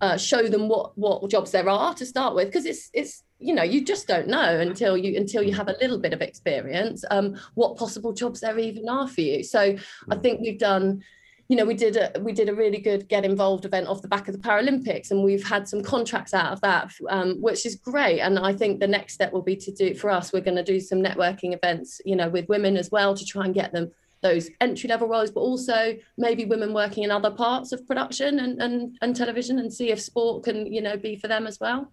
uh, 0.00 0.16
show 0.16 0.48
them 0.48 0.68
what 0.68 0.96
what 0.96 1.28
jobs 1.30 1.50
there 1.50 1.68
are 1.68 1.94
to 1.94 2.04
start 2.04 2.34
with 2.34 2.48
because 2.48 2.66
it's 2.66 2.90
it's 2.92 3.22
you 3.38 3.54
know 3.54 3.62
you 3.62 3.84
just 3.84 4.06
don't 4.06 4.28
know 4.28 4.60
until 4.60 4.96
you 4.96 5.16
until 5.16 5.42
you 5.42 5.54
have 5.54 5.68
a 5.68 5.76
little 5.80 5.98
bit 5.98 6.12
of 6.12 6.22
experience 6.22 7.04
um, 7.10 7.36
what 7.54 7.76
possible 7.76 8.12
jobs 8.12 8.40
there 8.40 8.58
even 8.58 8.88
are 8.88 9.08
for 9.08 9.20
you 9.20 9.42
so 9.42 9.60
i 9.60 10.14
mm. 10.14 10.22
think 10.22 10.40
we've 10.40 10.58
done 10.58 11.02
you 11.48 11.56
know 11.56 11.64
we 11.64 11.74
did 11.74 11.96
a 11.96 12.12
we 12.20 12.32
did 12.32 12.48
a 12.48 12.54
really 12.54 12.78
good 12.78 13.08
get 13.08 13.24
involved 13.24 13.64
event 13.64 13.86
off 13.86 14.02
the 14.02 14.08
back 14.08 14.28
of 14.28 14.34
the 14.34 14.48
paralympics 14.48 15.10
and 15.10 15.22
we've 15.22 15.46
had 15.46 15.68
some 15.68 15.82
contracts 15.82 16.34
out 16.34 16.52
of 16.52 16.60
that 16.60 16.90
um, 17.08 17.40
which 17.40 17.64
is 17.64 17.76
great 17.76 18.20
and 18.20 18.38
i 18.38 18.52
think 18.52 18.80
the 18.80 18.86
next 18.86 19.14
step 19.14 19.32
will 19.32 19.42
be 19.42 19.56
to 19.56 19.70
do 19.72 19.94
for 19.94 20.10
us 20.10 20.32
we're 20.32 20.40
going 20.40 20.56
to 20.56 20.62
do 20.62 20.80
some 20.80 21.02
networking 21.02 21.54
events 21.54 22.00
you 22.04 22.16
know 22.16 22.28
with 22.28 22.48
women 22.48 22.76
as 22.76 22.90
well 22.90 23.14
to 23.14 23.24
try 23.24 23.44
and 23.44 23.54
get 23.54 23.72
them 23.72 23.90
those 24.26 24.50
entry 24.60 24.88
level 24.88 25.08
roles, 25.08 25.30
but 25.30 25.40
also 25.40 25.96
maybe 26.16 26.44
women 26.44 26.72
working 26.72 27.04
in 27.04 27.10
other 27.10 27.30
parts 27.30 27.72
of 27.72 27.86
production 27.86 28.40
and, 28.40 28.60
and, 28.60 28.96
and 29.02 29.14
television 29.14 29.58
and 29.58 29.72
see 29.72 29.90
if 29.90 30.00
sport 30.00 30.44
can, 30.44 30.66
you 30.66 30.80
know, 30.80 30.96
be 30.96 31.16
for 31.16 31.28
them 31.28 31.46
as 31.46 31.60
well. 31.60 31.90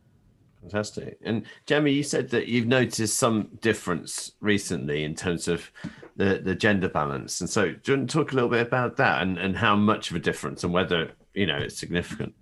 Fantastic. 0.61 1.17
And 1.23 1.45
Gemma, 1.65 1.89
you 1.89 2.03
said 2.03 2.29
that 2.29 2.47
you've 2.47 2.67
noticed 2.67 3.19
some 3.19 3.49
difference 3.59 4.31
recently 4.39 5.03
in 5.03 5.13
terms 5.13 5.47
of 5.47 5.69
the, 6.15 6.41
the 6.43 6.55
gender 6.55 6.87
balance. 6.87 7.41
And 7.41 7.49
so 7.49 7.73
do 7.73 7.91
you 7.91 7.97
want 7.97 8.09
to 8.09 8.17
talk 8.17 8.31
a 8.31 8.35
little 8.35 8.49
bit 8.49 8.65
about 8.65 8.95
that 8.97 9.21
and, 9.21 9.37
and 9.37 9.57
how 9.57 9.75
much 9.75 10.09
of 10.09 10.15
a 10.15 10.19
difference 10.19 10.63
and 10.63 10.71
whether, 10.71 11.11
you 11.33 11.45
know, 11.45 11.57
it's 11.57 11.77
significant? 11.77 12.33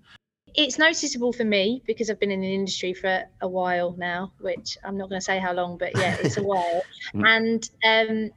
It's 0.54 0.78
noticeable 0.78 1.34
for 1.34 1.46
me 1.46 1.82
because 1.88 2.10
I've 2.10 2.20
been 2.20 2.30
in 2.30 2.42
the 2.42 2.54
industry 2.54 2.94
for 2.94 3.24
a 3.42 3.48
while 3.48 3.96
now, 3.98 4.34
which 4.40 4.78
I'm 4.84 4.98
not 4.98 5.10
going 5.10 5.20
to 5.20 5.26
say 5.26 5.40
how 5.40 5.54
long, 5.54 5.78
but 5.78 5.98
yeah, 5.98 6.18
it's 6.22 6.38
a 6.38 6.44
while. 6.44 6.82
Mm. 7.14 7.28
and 7.28 7.70
um, 7.84 8.32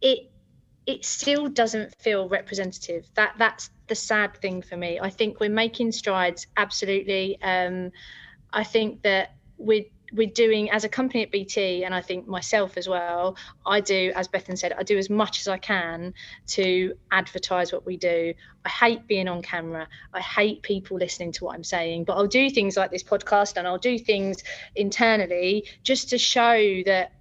it 0.00 0.30
it 0.86 1.04
still 1.04 1.48
doesn't 1.48 1.94
feel 1.96 2.28
representative. 2.28 3.06
That 3.14 3.34
that's 3.38 3.70
the 3.86 3.94
sad 3.94 4.36
thing 4.36 4.62
for 4.62 4.76
me. 4.76 4.98
I 5.00 5.10
think 5.10 5.40
we're 5.40 5.50
making 5.50 5.92
strides, 5.92 6.46
absolutely. 6.56 7.40
Um, 7.42 7.92
I 8.52 8.64
think 8.64 9.02
that 9.02 9.34
we're 9.58 9.84
we're 10.12 10.26
doing 10.26 10.70
as 10.70 10.84
a 10.84 10.88
company 10.88 11.22
at 11.22 11.30
BT, 11.30 11.84
and 11.84 11.94
I 11.94 12.00
think 12.00 12.26
myself 12.26 12.76
as 12.76 12.88
well. 12.88 13.36
I 13.64 13.80
do, 13.80 14.12
as 14.16 14.28
Bethan 14.28 14.58
said, 14.58 14.72
I 14.72 14.82
do 14.82 14.98
as 14.98 15.08
much 15.08 15.40
as 15.40 15.48
I 15.48 15.58
can 15.58 16.14
to 16.48 16.94
advertise 17.12 17.72
what 17.72 17.86
we 17.86 17.96
do. 17.96 18.34
I 18.64 18.68
hate 18.68 19.06
being 19.06 19.28
on 19.28 19.42
camera. 19.42 19.86
I 20.12 20.20
hate 20.20 20.62
people 20.62 20.96
listening 20.98 21.32
to 21.32 21.44
what 21.44 21.54
I'm 21.54 21.64
saying, 21.64 22.04
but 22.04 22.14
I'll 22.14 22.26
do 22.26 22.50
things 22.50 22.76
like 22.76 22.90
this 22.90 23.04
podcast, 23.04 23.56
and 23.56 23.66
I'll 23.66 23.78
do 23.78 23.98
things 23.98 24.42
internally 24.74 25.68
just 25.82 26.10
to 26.10 26.18
show 26.18 26.82
that 26.86 27.12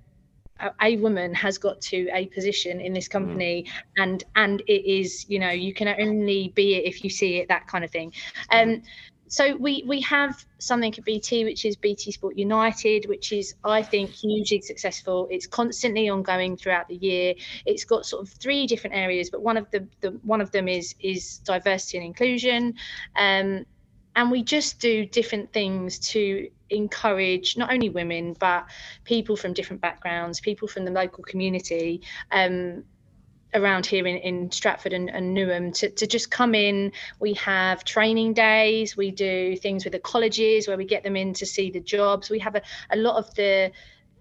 a 0.82 0.98
woman 0.98 1.34
has 1.34 1.58
got 1.58 1.80
to 1.82 2.10
a 2.14 2.28
position 2.28 2.82
in 2.82 2.94
this 2.94 3.08
mm. 3.08 3.12
company 3.12 3.66
mm. 3.68 4.04
and 4.04 4.24
and 4.36 4.62
it 4.62 4.86
is 4.86 5.26
you 5.30 5.40
know 5.40 5.50
you 5.50 5.74
can 5.74 5.88
only 5.88 6.52
be 6.56 6.76
it 6.76 6.86
if 6.86 7.04
you 7.04 7.10
see 7.10 7.38
it 7.38 7.48
that 7.48 7.68
kind 7.68 7.84
of 7.84 7.92
thing 7.92 8.12
um 8.52 8.82
so 9.30 9.56
we 9.58 9.84
we 9.88 10.02
have 10.02 10.44
something 10.58 10.94
at 10.98 11.06
BT 11.06 11.46
which 11.46 11.64
is 11.64 11.76
BT 11.76 12.12
Sport 12.12 12.36
United 12.36 13.08
which 13.08 13.32
is 13.32 13.54
I 13.64 13.84
think 13.84 14.10
hugely 14.10 14.62
successful 14.62 15.28
it's 15.30 15.46
constantly 15.46 16.10
ongoing 16.10 16.58
throughout 16.58 16.88
the 16.88 16.96
year 16.96 17.36
it's 17.66 17.86
got 17.86 18.06
sort 18.08 18.24
of 18.24 18.34
three 18.34 18.66
different 18.66 18.96
areas 18.96 19.30
but 19.30 19.44
one 19.44 19.56
of 19.56 19.70
the, 19.70 19.88
the 20.02 20.10
one 20.24 20.42
of 20.42 20.52
them 20.52 20.68
is 20.68 20.96
is 21.00 21.38
diversity 21.40 21.98
and 21.98 22.08
inclusion 22.08 22.74
um, 23.16 23.66
and 24.16 24.32
we 24.32 24.44
just 24.44 24.80
do 24.80 25.06
different 25.06 25.52
things 25.54 26.00
to 26.00 26.50
encourage 26.70 27.58
not 27.58 27.72
only 27.72 27.90
women 27.90 28.36
but 28.40 28.66
people 29.04 29.36
from 29.36 29.54
different 29.54 29.82
backgrounds 29.82 30.40
people 30.40 30.68
from 30.68 30.86
the 30.86 30.92
local 30.92 31.24
community 31.24 32.02
um, 32.32 32.84
around 33.54 33.86
here 33.86 34.06
in, 34.06 34.18
in 34.18 34.52
Stratford 34.52 34.94
and, 34.94 35.10
and 35.10 35.36
Newham 35.36 35.74
to, 35.80 35.90
to 35.90 36.08
just 36.08 36.30
come 36.30 36.54
in. 36.54 36.92
We 37.20 37.34
have 37.34 37.84
training 37.84 38.34
days, 38.34 38.96
we 38.96 39.12
do 39.12 39.56
things 39.56 39.84
with 39.84 39.94
the 39.94 40.00
colleges 40.00 40.68
where 40.68 40.78
we 40.78 40.86
get 40.86 41.04
them 41.04 41.16
in 41.16 41.34
to 41.36 41.46
see 41.46 41.72
the 41.72 41.80
jobs. 41.80 42.30
We 42.30 42.40
have 42.40 42.56
a, 42.56 42.62
a 42.92 42.98
lot 42.98 43.18
of 43.18 43.34
the 43.36 43.72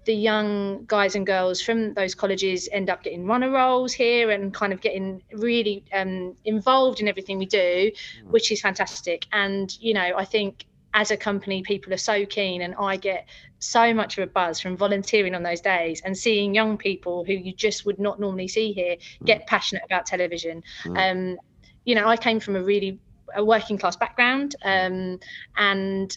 the 0.09 0.15
young 0.15 0.87
guys 0.87 1.15
and 1.15 1.27
girls 1.27 1.61
from 1.61 1.93
those 1.93 2.15
colleges 2.15 2.67
end 2.73 2.89
up 2.89 3.03
getting 3.03 3.27
runner 3.27 3.51
roles 3.51 3.93
here 3.93 4.31
and 4.31 4.55
kind 4.55 4.73
of 4.73 4.81
getting 4.81 5.23
really 5.35 5.85
um, 5.93 6.35
involved 6.47 6.99
in 6.99 7.09
everything 7.09 7.37
we 7.37 7.45
do, 7.45 7.91
mm. 7.93 8.31
which 8.31 8.51
is 8.51 8.59
fantastic. 8.59 9.27
And 9.33 9.71
you 9.83 9.93
know, 9.93 10.15
I 10.17 10.25
think 10.25 10.65
as 10.95 11.11
a 11.11 11.17
company, 11.19 11.61
people 11.61 11.93
are 11.93 11.99
so 11.99 12.25
keen, 12.25 12.63
and 12.63 12.75
I 12.81 12.97
get 12.97 13.29
so 13.59 13.93
much 13.93 14.17
of 14.17 14.25
a 14.25 14.27
buzz 14.27 14.59
from 14.59 14.79
volunteering 14.79 15.35
on 15.35 15.43
those 15.43 15.61
days 15.61 16.01
and 16.03 16.17
seeing 16.17 16.55
young 16.55 16.79
people 16.79 17.23
who 17.23 17.35
you 17.35 17.53
just 17.53 17.85
would 17.85 17.99
not 17.99 18.19
normally 18.19 18.49
see 18.49 18.73
here 18.73 18.97
mm. 18.97 19.27
get 19.27 19.47
passionate 19.47 19.83
about 19.85 20.07
television. 20.07 20.63
Mm. 20.87 20.97
Um, 20.97 21.39
you 21.85 21.95
know, 21.95 22.09
I 22.09 22.17
came 22.17 22.41
from 22.41 22.57
a 22.57 22.63
really 22.63 22.99
a 23.35 23.45
working 23.45 23.77
class 23.77 23.97
background, 23.97 24.57
um, 24.65 25.21
and 25.59 26.17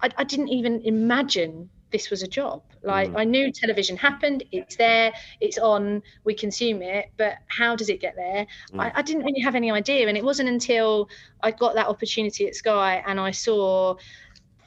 I, 0.00 0.10
I, 0.18 0.24
didn't 0.24 0.48
even 0.48 0.80
imagine 0.80 1.70
this 1.90 2.10
was 2.10 2.22
a 2.22 2.28
job. 2.28 2.62
Like 2.82 3.10
mm. 3.10 3.18
I 3.18 3.24
knew 3.24 3.52
television 3.52 3.96
happened, 3.96 4.44
it's 4.52 4.76
there, 4.76 5.12
it's 5.40 5.58
on, 5.58 6.02
we 6.24 6.34
consume 6.34 6.82
it, 6.82 7.10
but 7.16 7.38
how 7.46 7.76
does 7.76 7.88
it 7.88 8.00
get 8.00 8.16
there? 8.16 8.46
Mm. 8.72 8.80
I, 8.80 8.92
I, 8.96 9.02
didn't 9.02 9.24
really 9.24 9.40
have 9.40 9.54
any 9.54 9.70
idea. 9.70 10.08
And 10.08 10.16
it 10.16 10.24
wasn't 10.24 10.48
until 10.48 11.08
I 11.42 11.50
got 11.50 11.74
that 11.74 11.88
opportunity 11.88 12.46
at 12.46 12.54
Sky 12.54 13.02
and 13.06 13.20
I 13.20 13.32
saw 13.32 13.96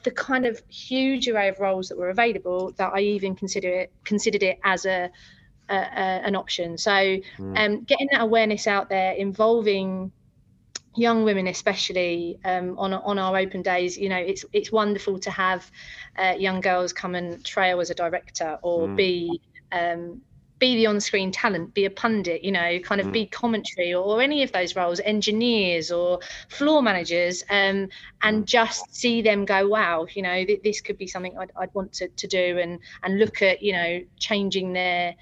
the 0.04 0.10
kind 0.10 0.46
of 0.46 0.62
huge 0.68 1.28
array 1.28 1.48
of 1.48 1.58
roles 1.58 1.88
that 1.88 1.98
were 1.98 2.10
available 2.10 2.72
that 2.76 2.92
I 2.94 3.00
even 3.00 3.34
consider 3.34 3.68
it 3.68 3.92
considered 4.04 4.42
it 4.42 4.58
as 4.62 4.84
a, 4.84 5.10
a, 5.70 5.74
a 5.74 6.20
an 6.26 6.36
option. 6.36 6.78
So 6.78 6.90
mm. 6.90 7.20
um, 7.38 7.82
getting 7.84 8.08
that 8.12 8.20
awareness 8.20 8.66
out 8.66 8.90
there, 8.90 9.12
involving 9.12 10.12
young 10.96 11.24
women 11.24 11.46
especially 11.46 12.38
um, 12.44 12.78
on 12.78 12.92
on 12.92 13.18
our 13.18 13.36
open 13.36 13.62
days 13.62 13.96
you 13.98 14.08
know 14.08 14.16
it's 14.16 14.44
it's 14.52 14.70
wonderful 14.70 15.18
to 15.18 15.30
have 15.30 15.70
uh, 16.18 16.34
young 16.38 16.60
girls 16.60 16.92
come 16.92 17.14
and 17.14 17.44
trail 17.44 17.80
as 17.80 17.90
a 17.90 17.94
director 17.94 18.58
or 18.62 18.88
mm. 18.88 18.96
be 18.96 19.40
um, 19.72 20.20
be 20.60 20.76
the 20.76 20.86
on-screen 20.86 21.32
talent 21.32 21.74
be 21.74 21.84
a 21.84 21.90
pundit 21.90 22.44
you 22.44 22.52
know 22.52 22.78
kind 22.78 23.00
of 23.00 23.08
mm. 23.08 23.12
be 23.12 23.26
commentary 23.26 23.92
or, 23.92 24.04
or, 24.04 24.22
any 24.22 24.42
of 24.42 24.52
those 24.52 24.76
roles 24.76 25.00
engineers 25.00 25.90
or 25.90 26.20
floor 26.48 26.80
managers 26.80 27.42
um, 27.50 27.88
and 28.22 28.42
mm. 28.42 28.44
just 28.44 28.94
see 28.94 29.20
them 29.20 29.44
go 29.44 29.66
wow 29.66 30.06
you 30.14 30.22
know 30.22 30.44
th- 30.44 30.62
this 30.62 30.80
could 30.80 30.96
be 30.96 31.08
something 31.08 31.36
I'd, 31.36 31.50
I'd 31.56 31.74
want 31.74 31.92
to, 31.94 32.08
to 32.08 32.26
do 32.28 32.58
and 32.58 32.78
and 33.02 33.18
look 33.18 33.42
at 33.42 33.62
you 33.62 33.72
know 33.72 34.00
changing 34.16 34.72
their 34.72 35.16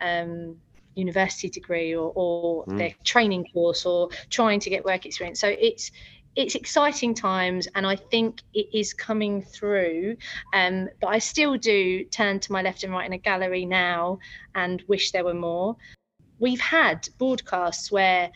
um, 0.00 0.56
university 0.98 1.48
degree 1.48 1.94
or, 1.94 2.12
or 2.14 2.64
mm. 2.66 2.78
their 2.78 2.94
training 3.04 3.46
course 3.52 3.86
or 3.86 4.08
trying 4.30 4.60
to 4.60 4.70
get 4.70 4.84
work 4.84 5.06
experience. 5.06 5.40
So 5.40 5.48
it's 5.48 5.90
it's 6.36 6.54
exciting 6.54 7.14
times 7.14 7.66
and 7.74 7.84
I 7.84 7.96
think 7.96 8.42
it 8.54 8.68
is 8.72 8.94
coming 8.94 9.42
through. 9.42 10.16
Um, 10.54 10.88
but 11.00 11.08
I 11.08 11.18
still 11.18 11.56
do 11.56 12.04
turn 12.04 12.38
to 12.40 12.52
my 12.52 12.62
left 12.62 12.84
and 12.84 12.92
right 12.92 13.06
in 13.06 13.12
a 13.12 13.18
gallery 13.18 13.64
now 13.64 14.20
and 14.54 14.82
wish 14.86 15.10
there 15.10 15.24
were 15.24 15.34
more. 15.34 15.76
We've 16.38 16.60
had 16.60 17.08
broadcasts 17.18 17.90
where 17.90 18.30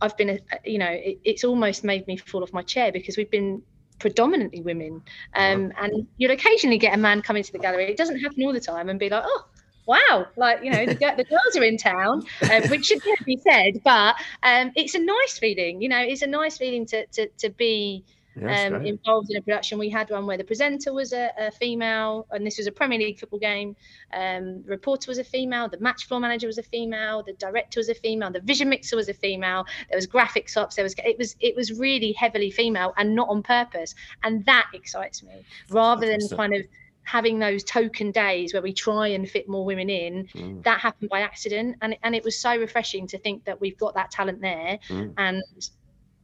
I've 0.00 0.16
been, 0.16 0.40
you 0.64 0.78
know, 0.78 0.88
it, 0.88 1.20
it's 1.24 1.44
almost 1.44 1.84
made 1.84 2.06
me 2.06 2.16
fall 2.16 2.42
off 2.42 2.54
my 2.54 2.62
chair 2.62 2.90
because 2.90 3.18
we've 3.18 3.30
been 3.30 3.62
predominantly 3.98 4.62
women. 4.62 5.02
Um, 5.34 5.72
and 5.80 6.06
you'll 6.16 6.32
occasionally 6.32 6.78
get 6.78 6.94
a 6.94 6.96
man 6.96 7.22
come 7.22 7.36
into 7.36 7.52
the 7.52 7.58
gallery. 7.58 7.84
It 7.90 7.96
doesn't 7.96 8.18
happen 8.18 8.42
all 8.44 8.52
the 8.52 8.60
time 8.60 8.88
and 8.88 8.98
be 8.98 9.10
like, 9.10 9.24
oh, 9.26 9.44
wow, 9.86 10.26
like 10.36 10.62
you 10.62 10.70
know, 10.70 10.86
the, 10.86 10.94
the 11.16 11.24
girls 11.24 11.56
are 11.56 11.64
in 11.64 11.76
town, 11.76 12.22
um, 12.50 12.62
which 12.68 12.86
should 12.86 13.02
be 13.24 13.36
said, 13.36 13.80
but 13.84 14.16
um, 14.42 14.72
it's 14.76 14.94
a 14.94 14.98
nice 15.00 15.38
feeling. 15.38 15.80
You 15.82 15.88
know, 15.88 16.00
it's 16.00 16.22
a 16.22 16.26
nice 16.26 16.58
feeling 16.58 16.86
to 16.86 17.06
to 17.06 17.28
to 17.38 17.50
be. 17.50 18.04
um, 18.36 18.80
involved 18.86 19.30
in 19.30 19.36
a 19.36 19.42
production. 19.42 19.78
We 19.78 19.90
had 19.90 20.08
one 20.08 20.24
where 20.26 20.38
the 20.38 20.44
presenter 20.44 20.92
was 20.94 21.12
a, 21.12 21.30
a 21.38 21.50
female, 21.50 22.26
and 22.30 22.46
this 22.46 22.56
was 22.56 22.66
a 22.66 22.72
Premier 22.72 22.98
League 22.98 23.18
football 23.18 23.38
game. 23.38 23.76
Um, 24.12 24.62
the 24.62 24.70
reporter 24.70 25.10
was 25.10 25.18
a 25.18 25.24
female, 25.24 25.68
the 25.68 25.78
match 25.80 26.06
floor 26.08 26.18
manager 26.18 26.46
was 26.46 26.56
a 26.56 26.62
female, 26.62 27.22
the 27.22 27.34
director 27.34 27.78
was 27.80 27.90
a 27.90 27.94
female, 27.94 28.30
the 28.30 28.40
vision 28.40 28.70
mixer 28.70 28.96
was 28.96 29.10
a 29.10 29.14
female. 29.14 29.66
There 29.90 29.98
was 29.98 30.06
graphics 30.06 30.56
ops. 30.56 30.76
There 30.76 30.82
was 30.82 30.94
it 31.04 31.18
was 31.18 31.36
it 31.40 31.54
was 31.54 31.78
really 31.78 32.12
heavily 32.12 32.50
female 32.50 32.94
and 32.96 33.14
not 33.14 33.28
on 33.28 33.42
purpose, 33.42 33.94
and 34.22 34.44
that 34.46 34.66
excites 34.72 35.22
me 35.22 35.44
rather 35.68 36.06
than 36.06 36.20
kind 36.34 36.54
of 36.54 36.62
having 37.04 37.38
those 37.38 37.64
token 37.64 38.10
days 38.10 38.52
where 38.52 38.62
we 38.62 38.72
try 38.72 39.08
and 39.08 39.28
fit 39.28 39.48
more 39.48 39.64
women 39.64 39.90
in 39.90 40.28
mm. 40.34 40.62
that 40.62 40.80
happened 40.80 41.10
by 41.10 41.20
accident. 41.20 41.76
And 41.82 41.96
and 42.02 42.14
it 42.14 42.24
was 42.24 42.38
so 42.38 42.56
refreshing 42.56 43.06
to 43.08 43.18
think 43.18 43.44
that 43.44 43.60
we've 43.60 43.78
got 43.78 43.94
that 43.94 44.10
talent 44.10 44.40
there. 44.40 44.78
Mm. 44.88 45.14
and 45.18 45.42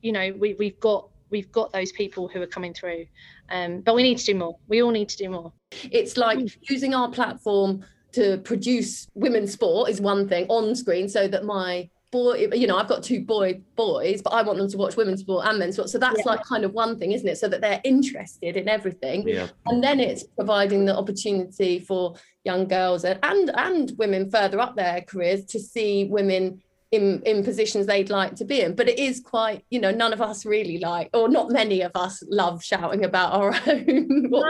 you 0.01 0.13
know 0.13 0.33
we, 0.39 0.55
we've 0.55 0.79
got 0.79 1.09
we've 1.31 1.51
got 1.53 1.73
those 1.73 1.93
people 1.93 2.29
who 2.29 2.41
are 2.41 2.47
coming 2.47 2.73
through. 2.75 3.07
Um, 3.51 3.81
but 3.81 3.95
we 3.95 4.03
need 4.03 4.19
to 4.19 4.25
do 4.25 4.35
more. 4.35 4.57
We 4.69 4.83
all 4.83 4.91
need 4.91 5.09
to 5.11 5.17
do 5.17 5.29
more. 5.29 5.53
It's 5.91 6.17
like 6.17 6.39
using 6.69 6.95
our 6.95 7.11
platform 7.11 7.85
to 8.13 8.39
produce 8.39 9.09
women's 9.15 9.53
sport 9.53 9.91
is 9.91 10.01
one 10.01 10.29
thing 10.29 10.47
on 10.49 10.75
screen 10.75 11.09
so 11.09 11.29
that 11.29 11.45
my 11.45 11.89
boy 12.11 12.49
you 12.55 12.67
know 12.67 12.79
i've 12.79 12.89
got 12.89 13.03
two 13.03 13.23
boy 13.23 13.61
boys 13.77 14.23
but 14.23 14.31
i 14.31 14.41
want 14.41 14.59
them 14.59 14.69
to 14.69 14.79
watch 14.79 14.97
women's 14.97 15.21
sport 15.21 15.47
and 15.47 15.59
men's 15.59 15.75
sport. 15.75 15.91
So 15.91 15.99
that's 15.99 16.21
yeah. 16.21 16.33
like 16.33 16.45
kind 16.45 16.65
of 16.65 16.73
one 16.73 16.99
thing 16.99 17.13
isn't 17.13 17.29
it? 17.29 17.39
So 17.39 17.49
that 17.49 17.61
they're 17.61 17.81
interested 17.85 18.57
in 18.57 18.69
everything. 18.69 19.29
Yeah. 19.29 19.49
and 19.67 19.83
then 19.83 20.01
it's 20.01 20.25
providing 20.25 20.85
the 20.85 20.97
opportunity 20.97 21.79
for 21.79 22.15
young 22.45 22.67
girls 22.67 23.05
and, 23.05 23.19
and 23.23 23.51
and 23.55 23.93
women 23.99 24.31
further 24.31 24.61
up 24.61 24.77
their 24.77 25.03
careers 25.03 25.45
to 25.47 25.61
see 25.61 26.05
women 26.05 26.63
in 26.91 27.21
in 27.27 27.45
positions 27.45 27.85
they'd 27.85 28.09
like 28.09 28.35
to 28.37 28.45
be 28.45 28.63
in. 28.63 28.75
But 28.75 28.89
it 28.89 28.99
is 28.99 29.21
quite 29.21 29.65
you 29.71 29.81
know 29.81 29.91
none 29.91 30.13
of 30.13 30.23
us 30.23 30.47
really 30.47 30.79
like 30.79 31.11
or 31.13 31.29
not 31.29 31.51
many 31.51 31.83
of 31.83 31.93
us 31.95 32.23
love 32.29 32.65
shouting 32.65 33.05
about 33.05 33.33
our 33.33 33.55
own 33.67 34.23
no. 34.31 34.43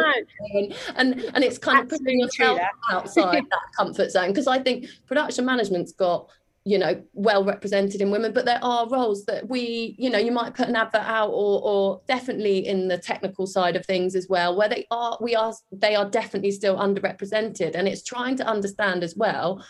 and 0.96 1.24
and 1.34 1.44
it's 1.44 1.58
kind 1.58 1.78
Absolutely 1.78 1.80
of 1.80 1.88
putting 1.88 2.20
yourself 2.20 2.60
outside 2.90 3.44
that 3.50 3.66
comfort 3.76 4.10
zone. 4.10 4.28
Because 4.28 4.46
i 4.46 4.58
think 4.58 4.86
production 5.06 5.44
management's 5.44 5.92
got 5.92 6.28
you 6.68 6.78
know 6.78 7.02
well 7.14 7.44
represented 7.44 8.00
in 8.00 8.10
women 8.10 8.32
but 8.32 8.44
there 8.44 8.62
are 8.62 8.88
roles 8.88 9.24
that 9.24 9.48
we 9.48 9.96
you 9.98 10.10
know 10.10 10.18
you 10.18 10.30
might 10.30 10.54
put 10.54 10.68
an 10.68 10.76
advert 10.76 11.02
out 11.02 11.30
or 11.30 11.60
or 11.62 12.00
definitely 12.06 12.66
in 12.66 12.88
the 12.88 12.98
technical 12.98 13.46
side 13.46 13.74
of 13.74 13.86
things 13.86 14.14
as 14.14 14.28
well 14.28 14.54
where 14.56 14.68
they 14.68 14.86
are 14.90 15.16
we 15.20 15.34
are 15.34 15.54
they 15.72 15.94
are 15.94 16.08
definitely 16.10 16.50
still 16.50 16.76
underrepresented 16.76 17.74
and 17.74 17.88
it's 17.88 18.02
trying 18.02 18.36
to 18.36 18.46
understand 18.46 19.02
as 19.02 19.16
well 19.16 19.64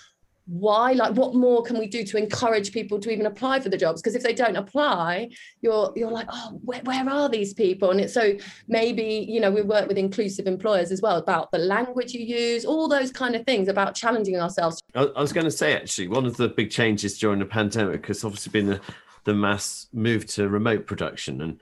why 0.49 0.93
like 0.93 1.13
what 1.13 1.35
more 1.35 1.63
can 1.63 1.79
we 1.79 1.87
do 1.87 2.03
to 2.05 2.17
encourage 2.17 2.73
people 2.73 2.99
to 2.99 3.11
even 3.11 3.27
apply 3.27 3.61
for 3.61 3.69
the 3.69 3.77
jobs? 3.77 4.01
Because 4.01 4.15
if 4.15 4.23
they 4.23 4.33
don't 4.33 4.57
apply 4.57 5.29
you're 5.61 5.93
you're 5.95 6.11
like 6.11 6.27
oh 6.31 6.59
where, 6.65 6.81
where 6.83 7.09
are 7.09 7.29
these 7.29 7.53
people? 7.53 7.91
And 7.91 8.01
it's 8.01 8.15
so 8.15 8.35
maybe 8.67 9.27
you 9.29 9.41
know 9.41 9.51
we 9.51 9.63
work 9.63 9.87
with 9.89 9.99
inclusive 9.99 10.47
employers 10.47 10.91
as 10.91 11.03
well 11.03 11.19
about 11.19 11.51
the 11.53 11.59
language 11.59 12.15
you 12.15 12.25
use 12.25 12.65
all 12.65 12.89
those 12.89 13.13
kind 13.13 13.37
of 13.37 13.45
things 13.45 13.69
about 13.69 13.95
challenging 13.95 14.41
ourselves. 14.41 14.81
I, 14.95 15.03
I 15.05 15.21
was 15.21 15.33
going 15.33 15.45
to 15.45 15.51
say 15.51 15.75
actually 15.75 16.09
one 16.09 16.25
of 16.25 16.37
the 16.39 16.49
big 16.49 16.71
changes 16.71 17.19
during 17.19 17.39
the 17.39 17.47
pandemic 17.47 18.07
has 18.07 18.25
obviously 18.25 18.51
been 18.51 18.67
the, 18.67 18.81
the 19.25 19.35
mass 19.35 19.89
move 19.93 20.27
to 20.29 20.49
remote 20.49 20.87
production. 20.87 21.43
And 21.43 21.61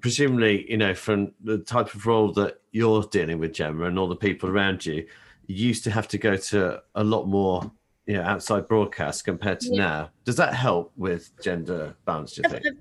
presumably 0.00 0.70
you 0.70 0.76
know 0.76 0.94
from 0.94 1.32
the 1.42 1.58
type 1.58 1.94
of 1.94 2.06
role 2.06 2.32
that 2.32 2.60
you're 2.70 3.02
dealing 3.04 3.38
with 3.40 3.52
gemma 3.52 3.86
and 3.86 3.98
all 3.98 4.06
the 4.06 4.14
people 4.14 4.48
around 4.48 4.86
you 4.86 5.04
you 5.48 5.66
used 5.66 5.82
to 5.82 5.90
have 5.90 6.06
to 6.06 6.18
go 6.18 6.36
to 6.36 6.80
a 6.94 7.02
lot 7.02 7.26
more 7.26 7.68
you 8.08 8.14
know 8.14 8.22
outside 8.22 8.66
broadcast 8.66 9.24
compared 9.24 9.60
to 9.60 9.68
yeah. 9.70 9.78
now. 9.78 10.10
Does 10.24 10.36
that 10.36 10.54
help 10.54 10.92
with 10.96 11.30
gender 11.42 11.94
balance 12.06 12.32
do 12.32 12.42
you 12.42 12.48
think? 12.48 12.78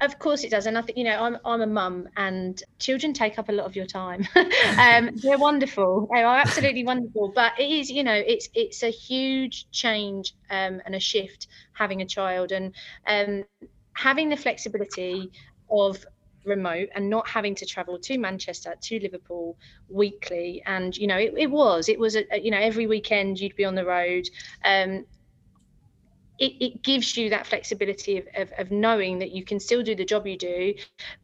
of 0.00 0.16
course 0.20 0.44
it 0.44 0.50
does. 0.50 0.66
And 0.66 0.78
i 0.78 0.82
think 0.82 0.96
you 0.96 1.04
know 1.04 1.20
i'm, 1.20 1.38
I'm 1.44 1.60
a 1.62 1.66
mum 1.66 2.08
and 2.16 2.62
children 2.78 3.12
take 3.12 3.36
up 3.38 3.48
a 3.48 3.52
lot 3.52 3.66
of 3.66 3.74
your 3.74 3.86
time. 3.86 4.28
Um, 4.78 5.10
they're 5.14 5.38
wonderful. 5.38 6.08
They 6.14 6.22
are 6.22 6.36
absolutely 6.36 6.84
wonderful. 6.84 7.32
But 7.34 7.58
it 7.58 7.70
is 7.70 7.90
you 7.90 8.04
know 8.04 8.14
it's 8.14 8.48
it's 8.54 8.82
a 8.82 8.90
huge 8.90 9.70
change 9.70 10.34
um, 10.50 10.80
and 10.84 10.94
a 10.94 11.00
shift 11.00 11.48
having 11.72 12.02
a 12.02 12.06
child. 12.06 12.52
And 12.52 12.74
um, 13.06 13.44
having 13.94 14.28
the 14.28 14.36
flexibility 14.36 15.32
of 15.70 16.04
remote 16.44 16.88
and 16.94 17.08
not 17.10 17.28
having 17.28 17.54
to 17.56 17.66
travel 17.66 17.98
to 17.98 18.18
Manchester 18.18 18.74
to 18.80 19.00
Liverpool 19.00 19.56
weekly. 19.88 20.62
And 20.66 20.96
you 20.96 21.06
know, 21.06 21.16
it, 21.16 21.34
it 21.36 21.50
was 21.50 21.88
it 21.88 21.98
was 21.98 22.16
a, 22.16 22.24
you 22.40 22.50
know 22.50 22.58
every 22.58 22.86
weekend 22.86 23.40
you'd 23.40 23.56
be 23.56 23.64
on 23.64 23.74
the 23.74 23.84
road. 23.84 24.28
Um, 24.64 25.04
it, 26.38 26.52
it 26.60 26.82
gives 26.82 27.16
you 27.16 27.30
that 27.30 27.46
flexibility 27.46 28.18
of, 28.18 28.28
of, 28.36 28.52
of 28.58 28.70
knowing 28.70 29.18
that 29.18 29.32
you 29.32 29.44
can 29.44 29.58
still 29.58 29.82
do 29.82 29.94
the 29.94 30.04
job 30.04 30.26
you 30.26 30.38
do, 30.38 30.74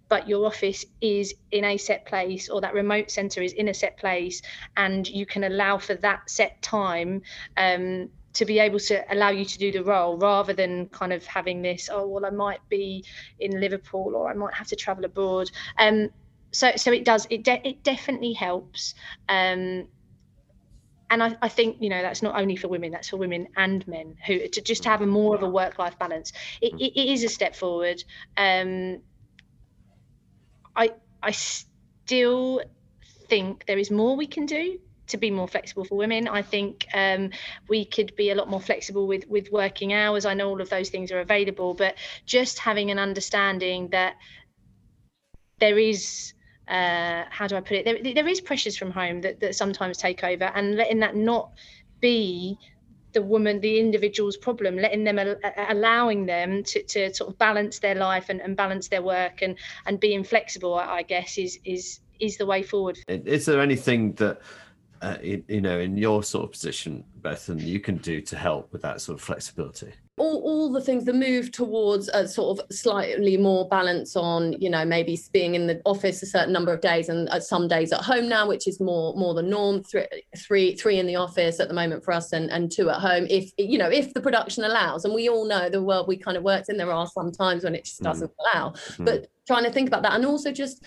but 0.08 0.28
your 0.28 0.44
office 0.44 0.84
is 1.00 1.34
in 1.52 1.64
a 1.64 1.76
set 1.76 2.04
place 2.04 2.48
or 2.48 2.60
that 2.60 2.74
remote 2.74 3.10
center 3.10 3.40
is 3.40 3.52
in 3.52 3.68
a 3.68 3.74
set 3.74 3.96
place, 3.96 4.42
and 4.76 5.06
you 5.06 5.24
can 5.24 5.44
allow 5.44 5.78
for 5.78 5.94
that 5.94 6.28
set 6.28 6.60
time. 6.62 7.22
Um, 7.56 8.10
to 8.34 8.44
be 8.44 8.58
able 8.58 8.78
to 8.80 9.12
allow 9.12 9.30
you 9.30 9.44
to 9.44 9.58
do 9.58 9.72
the 9.72 9.82
role 9.82 10.16
rather 10.18 10.52
than 10.52 10.86
kind 10.88 11.12
of 11.12 11.24
having 11.24 11.62
this 11.62 11.88
oh 11.90 12.06
well 12.06 12.26
i 12.26 12.30
might 12.30 12.60
be 12.68 13.04
in 13.40 13.60
liverpool 13.60 14.14
or 14.14 14.28
i 14.30 14.34
might 14.34 14.54
have 14.54 14.66
to 14.68 14.76
travel 14.76 15.04
abroad. 15.04 15.50
Um 15.78 16.10
so 16.52 16.72
so 16.76 16.92
it 16.92 17.04
does 17.04 17.26
it 17.30 17.42
de- 17.44 17.66
it 17.66 17.82
definitely 17.82 18.32
helps. 18.32 18.94
Um 19.28 19.88
and 21.10 21.22
I, 21.22 21.36
I, 21.42 21.48
think 21.48 21.76
you 21.80 21.90
know 21.90 22.00
that's 22.02 22.22
not 22.22 22.40
only 22.40 22.56
for 22.56 22.68
women 22.68 22.90
that's 22.90 23.10
for 23.10 23.18
women 23.18 23.46
and 23.56 23.86
men 23.86 24.16
who 24.26 24.48
to 24.48 24.60
just 24.60 24.84
have 24.84 25.02
a 25.02 25.06
more 25.06 25.34
of 25.34 25.42
a 25.42 25.48
work-life 25.48 25.98
balance. 25.98 26.32
It, 26.60 26.72
it, 26.74 26.98
it 26.98 27.12
is 27.12 27.24
a 27.24 27.28
step 27.28 27.54
forward. 27.54 28.02
Um 28.36 29.00
i 30.76 30.90
i 31.22 31.30
still 31.30 32.62
think 33.28 33.64
there 33.66 33.78
is 33.78 33.90
more 33.90 34.16
we 34.16 34.26
can 34.26 34.46
do 34.46 34.78
to 35.08 35.16
be 35.16 35.30
more 35.30 35.48
flexible 35.48 35.84
for 35.84 35.96
women. 35.96 36.28
I 36.28 36.42
think 36.42 36.86
um, 36.94 37.30
we 37.68 37.84
could 37.84 38.14
be 38.16 38.30
a 38.30 38.34
lot 38.34 38.48
more 38.48 38.60
flexible 38.60 39.06
with 39.06 39.26
with 39.28 39.50
working 39.52 39.92
hours. 39.92 40.24
I 40.24 40.34
know 40.34 40.48
all 40.48 40.60
of 40.60 40.70
those 40.70 40.90
things 40.90 41.12
are 41.12 41.20
available, 41.20 41.74
but 41.74 41.94
just 42.26 42.58
having 42.58 42.90
an 42.90 42.98
understanding 42.98 43.88
that 43.88 44.16
there 45.60 45.78
is 45.78 46.34
uh, 46.68 47.24
how 47.28 47.46
do 47.46 47.56
I 47.56 47.60
put 47.60 47.72
it? 47.72 47.84
There, 47.84 48.14
there 48.14 48.28
is 48.28 48.40
pressures 48.40 48.76
from 48.76 48.90
home 48.90 49.20
that, 49.20 49.40
that 49.40 49.54
sometimes 49.54 49.98
take 49.98 50.24
over, 50.24 50.44
and 50.44 50.76
letting 50.76 51.00
that 51.00 51.14
not 51.14 51.52
be 52.00 52.58
the 53.12 53.22
woman, 53.22 53.60
the 53.60 53.78
individual's 53.78 54.36
problem, 54.36 54.76
letting 54.76 55.04
them 55.04 55.18
allowing 55.68 56.26
them 56.26 56.64
to, 56.64 56.82
to 56.82 57.14
sort 57.14 57.30
of 57.30 57.38
balance 57.38 57.78
their 57.78 57.94
life 57.94 58.28
and, 58.28 58.40
and 58.40 58.56
balance 58.56 58.88
their 58.88 59.02
work 59.02 59.40
and 59.40 59.56
and 59.86 60.00
being 60.00 60.24
flexible, 60.24 60.74
I 60.74 61.02
guess, 61.02 61.38
is 61.38 61.58
is 61.64 62.00
is 62.20 62.36
the 62.36 62.46
way 62.46 62.62
forward. 62.62 62.98
Is 63.08 63.46
there 63.46 63.60
anything 63.60 64.14
that 64.14 64.40
uh, 65.04 65.18
in, 65.22 65.44
you 65.48 65.60
know, 65.60 65.78
in 65.78 65.98
your 65.98 66.22
sort 66.22 66.44
of 66.44 66.52
position, 66.52 67.04
Bethan, 67.20 67.60
you 67.60 67.78
can 67.78 67.98
do 67.98 68.22
to 68.22 68.36
help 68.36 68.72
with 68.72 68.80
that 68.82 69.02
sort 69.02 69.18
of 69.18 69.24
flexibility? 69.24 69.92
All, 70.16 70.40
all 70.42 70.72
the 70.72 70.80
things, 70.80 71.04
the 71.04 71.12
move 71.12 71.52
towards 71.52 72.08
a 72.08 72.26
sort 72.26 72.58
of 72.58 72.74
slightly 72.74 73.36
more 73.36 73.68
balance 73.68 74.16
on, 74.16 74.54
you 74.60 74.70
know, 74.70 74.84
maybe 74.84 75.18
being 75.32 75.56
in 75.56 75.66
the 75.66 75.82
office 75.84 76.22
a 76.22 76.26
certain 76.26 76.52
number 76.52 76.72
of 76.72 76.80
days 76.80 77.10
and 77.10 77.28
uh, 77.28 77.40
some 77.40 77.68
days 77.68 77.92
at 77.92 78.00
home 78.00 78.28
now, 78.28 78.46
which 78.48 78.66
is 78.66 78.80
more 78.80 79.14
more 79.16 79.34
the 79.34 79.42
norm. 79.42 79.82
Three, 79.82 80.06
three, 80.38 80.74
three 80.76 80.98
in 80.98 81.06
the 81.06 81.16
office 81.16 81.60
at 81.60 81.68
the 81.68 81.74
moment 81.74 82.04
for 82.04 82.14
us, 82.14 82.32
and 82.32 82.48
and 82.50 82.70
two 82.70 82.88
at 82.88 83.00
home. 83.00 83.26
If 83.28 83.50
you 83.58 83.76
know, 83.76 83.90
if 83.90 84.14
the 84.14 84.20
production 84.20 84.64
allows, 84.64 85.04
and 85.04 85.12
we 85.12 85.28
all 85.28 85.46
know 85.46 85.68
the 85.68 85.82
world 85.82 86.06
we 86.06 86.16
kind 86.16 86.36
of 86.36 86.44
worked 86.44 86.68
in, 86.68 86.76
there 86.76 86.92
are 86.92 87.08
some 87.08 87.32
times 87.32 87.64
when 87.64 87.74
it 87.74 87.84
just 87.84 88.00
doesn't 88.00 88.30
mm. 88.30 88.34
allow. 88.40 88.70
Mm. 88.70 89.04
But 89.04 89.26
trying 89.46 89.64
to 89.64 89.72
think 89.72 89.88
about 89.88 90.02
that, 90.02 90.14
and 90.14 90.24
also 90.24 90.52
just 90.52 90.84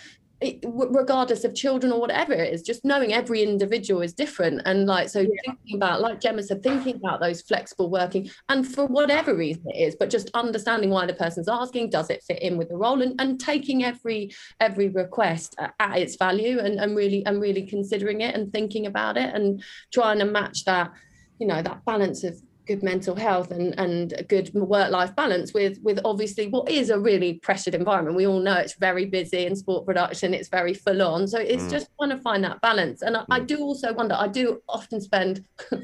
regardless 0.63 1.43
of 1.43 1.56
children 1.56 1.91
or 1.91 2.00
whatever 2.00 2.32
it 2.32 2.54
is 2.54 2.62
just 2.62 2.86
knowing 2.86 3.12
every 3.12 3.41
individual 3.41 4.02
is 4.02 4.13
different 4.13 4.62
and 4.65 4.86
like 4.86 5.10
so 5.10 5.21
yeah. 5.21 5.28
thinking 5.45 5.76
about 5.76 6.00
like 6.00 6.21
gemma 6.21 6.43
said 6.43 6.62
thinking 6.62 6.95
about 6.95 7.19
those 7.19 7.41
flexible 7.41 7.89
working 7.89 8.30
and 8.50 8.67
for 8.67 8.86
whatever 8.86 9.36
reason 9.36 9.63
it 9.67 9.80
is 9.80 9.95
but 10.00 10.12
just 10.12 10.30
understanding 10.36 10.91
why 10.91 11.08
the 11.08 11.13
person's 11.13 11.47
asking 11.47 11.89
does 11.89 12.12
it 12.12 12.23
fit 12.23 12.39
in 12.43 12.56
with 12.56 12.69
the 12.69 12.78
role 12.78 13.02
and, 13.02 13.19
and 13.19 13.39
taking 13.39 13.84
every 13.84 14.30
every 14.60 14.89
request 14.89 15.56
at 15.80 15.97
its 15.97 16.15
value 16.17 16.60
and, 16.60 16.80
and 16.80 16.95
really 16.95 17.26
and 17.26 17.41
really 17.41 17.63
considering 17.63 18.21
it 18.21 18.36
and 18.36 18.54
thinking 18.54 18.86
about 18.86 19.17
it 19.17 19.34
and 19.34 19.63
trying 19.91 20.19
to 20.19 20.26
match 20.26 20.65
that 20.65 20.91
you 21.39 21.47
know 21.47 21.63
that 21.63 21.84
balance 21.86 22.23
of 22.23 22.39
good 22.67 22.84
mental 22.84 23.15
health 23.15 23.51
and 23.51 23.73
and 23.80 24.13
a 24.17 24.23
good 24.23 24.53
work 24.53 24.91
life 24.91 25.15
balance 25.15 25.53
with 25.53 25.80
with 25.82 25.99
obviously 26.06 26.47
what 26.47 26.69
is 26.69 26.89
a 26.89 26.99
really 26.99 27.36
pressured 27.36 27.73
environment 27.73 28.15
we 28.15 28.27
all 28.27 28.39
know 28.39 28.56
it's 28.56 28.75
very 28.75 29.06
busy 29.06 29.45
in 29.45 29.56
sport 29.56 29.86
production 29.86 30.34
it's 30.34 30.49
very 30.49 30.73
full 30.73 31.01
on 31.01 31.27
so 31.27 31.39
it's 31.39 31.63
mm. 31.63 31.71
just 31.71 31.88
trying 31.97 32.10
to 32.10 32.17
find 32.17 32.43
that 32.43 32.60
balance 32.62 33.01
and 33.01 33.15
I, 33.15 33.21
mm. 33.21 33.25
I 33.32 33.39
do 33.39 33.60
also 33.60 33.93
wonder 33.93 34.15
I 34.15 34.27
do 34.27 34.62
often 34.67 34.99
spend 34.99 35.45
a 35.71 35.80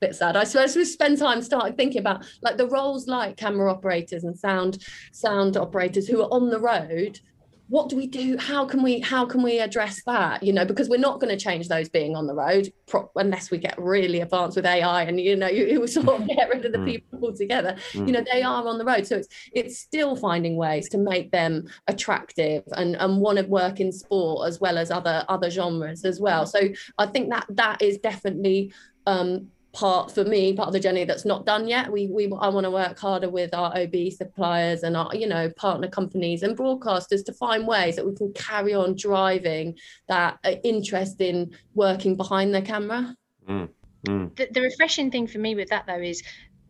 bit 0.00 0.16
sad 0.16 0.36
I 0.36 0.44
suppose 0.44 0.74
we 0.74 0.84
spend 0.84 1.18
time 1.18 1.42
starting 1.42 1.76
thinking 1.76 2.00
about 2.00 2.24
like 2.42 2.56
the 2.56 2.68
roles 2.68 3.06
like 3.06 3.36
camera 3.36 3.70
operators 3.70 4.24
and 4.24 4.36
sound 4.36 4.82
sound 5.12 5.56
operators 5.56 6.08
who 6.08 6.22
are 6.22 6.32
on 6.32 6.48
the 6.50 6.60
road 6.60 7.20
what 7.68 7.88
do 7.88 7.96
we 7.96 8.06
do? 8.06 8.36
How 8.38 8.66
can 8.66 8.82
we 8.82 9.00
how 9.00 9.24
can 9.24 9.42
we 9.42 9.58
address 9.58 10.02
that? 10.04 10.42
You 10.42 10.52
know 10.52 10.64
because 10.64 10.88
we're 10.88 10.98
not 10.98 11.20
going 11.20 11.36
to 11.36 11.42
change 11.42 11.68
those 11.68 11.88
being 11.88 12.14
on 12.14 12.26
the 12.26 12.34
road 12.34 12.72
pro- 12.86 13.10
unless 13.16 13.50
we 13.50 13.58
get 13.58 13.74
really 13.78 14.20
advanced 14.20 14.56
with 14.56 14.66
ai 14.66 15.02
and 15.04 15.18
you 15.18 15.36
know 15.36 15.46
you, 15.58 15.66
you 15.66 15.86
sort 15.86 16.08
of 16.08 16.26
get 16.28 16.48
rid 16.48 16.64
of 16.64 16.72
the 16.72 16.78
mm. 16.78 16.86
people 16.86 17.18
altogether. 17.22 17.76
Mm. 17.92 18.06
you 18.06 18.12
know 18.12 18.24
they 18.32 18.42
are 18.42 18.66
on 18.66 18.78
the 18.78 18.84
road 18.84 19.06
so 19.06 19.16
it's 19.16 19.28
it's 19.52 19.78
still 19.78 20.16
finding 20.16 20.56
ways 20.56 20.88
to 20.90 20.98
make 20.98 21.30
them 21.30 21.66
attractive 21.88 22.62
and 22.72 22.96
and 22.96 23.20
want 23.20 23.38
to 23.38 23.44
work 23.44 23.80
in 23.80 23.92
sport 23.92 24.48
as 24.48 24.60
well 24.60 24.78
as 24.78 24.90
other 24.90 25.24
other 25.28 25.50
genres 25.50 26.04
as 26.04 26.20
well. 26.20 26.46
So 26.46 26.60
i 26.98 27.06
think 27.06 27.30
that 27.30 27.46
that 27.50 27.80
is 27.82 27.98
definitely 27.98 28.72
um, 29.06 29.48
part 29.74 30.10
for 30.10 30.24
me 30.24 30.52
part 30.52 30.68
of 30.68 30.72
the 30.72 30.80
journey 30.80 31.04
that's 31.04 31.24
not 31.24 31.44
done 31.44 31.66
yet 31.66 31.90
we 31.90 32.06
we 32.06 32.24
i 32.40 32.48
want 32.48 32.64
to 32.64 32.70
work 32.70 32.98
harder 32.98 33.28
with 33.28 33.52
our 33.52 33.76
ob 33.76 33.94
suppliers 34.12 34.84
and 34.84 34.96
our 34.96 35.14
you 35.14 35.26
know 35.26 35.50
partner 35.56 35.88
companies 35.88 36.42
and 36.42 36.56
broadcasters 36.56 37.24
to 37.24 37.32
find 37.32 37.66
ways 37.66 37.96
that 37.96 38.06
we 38.06 38.14
can 38.14 38.32
carry 38.32 38.72
on 38.72 38.94
driving 38.94 39.76
that 40.08 40.38
uh, 40.44 40.52
interest 40.62 41.20
in 41.20 41.52
working 41.74 42.16
behind 42.16 42.54
the 42.54 42.62
camera 42.62 43.16
mm, 43.48 43.68
mm. 44.06 44.36
The, 44.36 44.48
the 44.52 44.60
refreshing 44.60 45.10
thing 45.10 45.26
for 45.26 45.38
me 45.38 45.56
with 45.56 45.68
that 45.70 45.86
though 45.86 46.00
is 46.00 46.22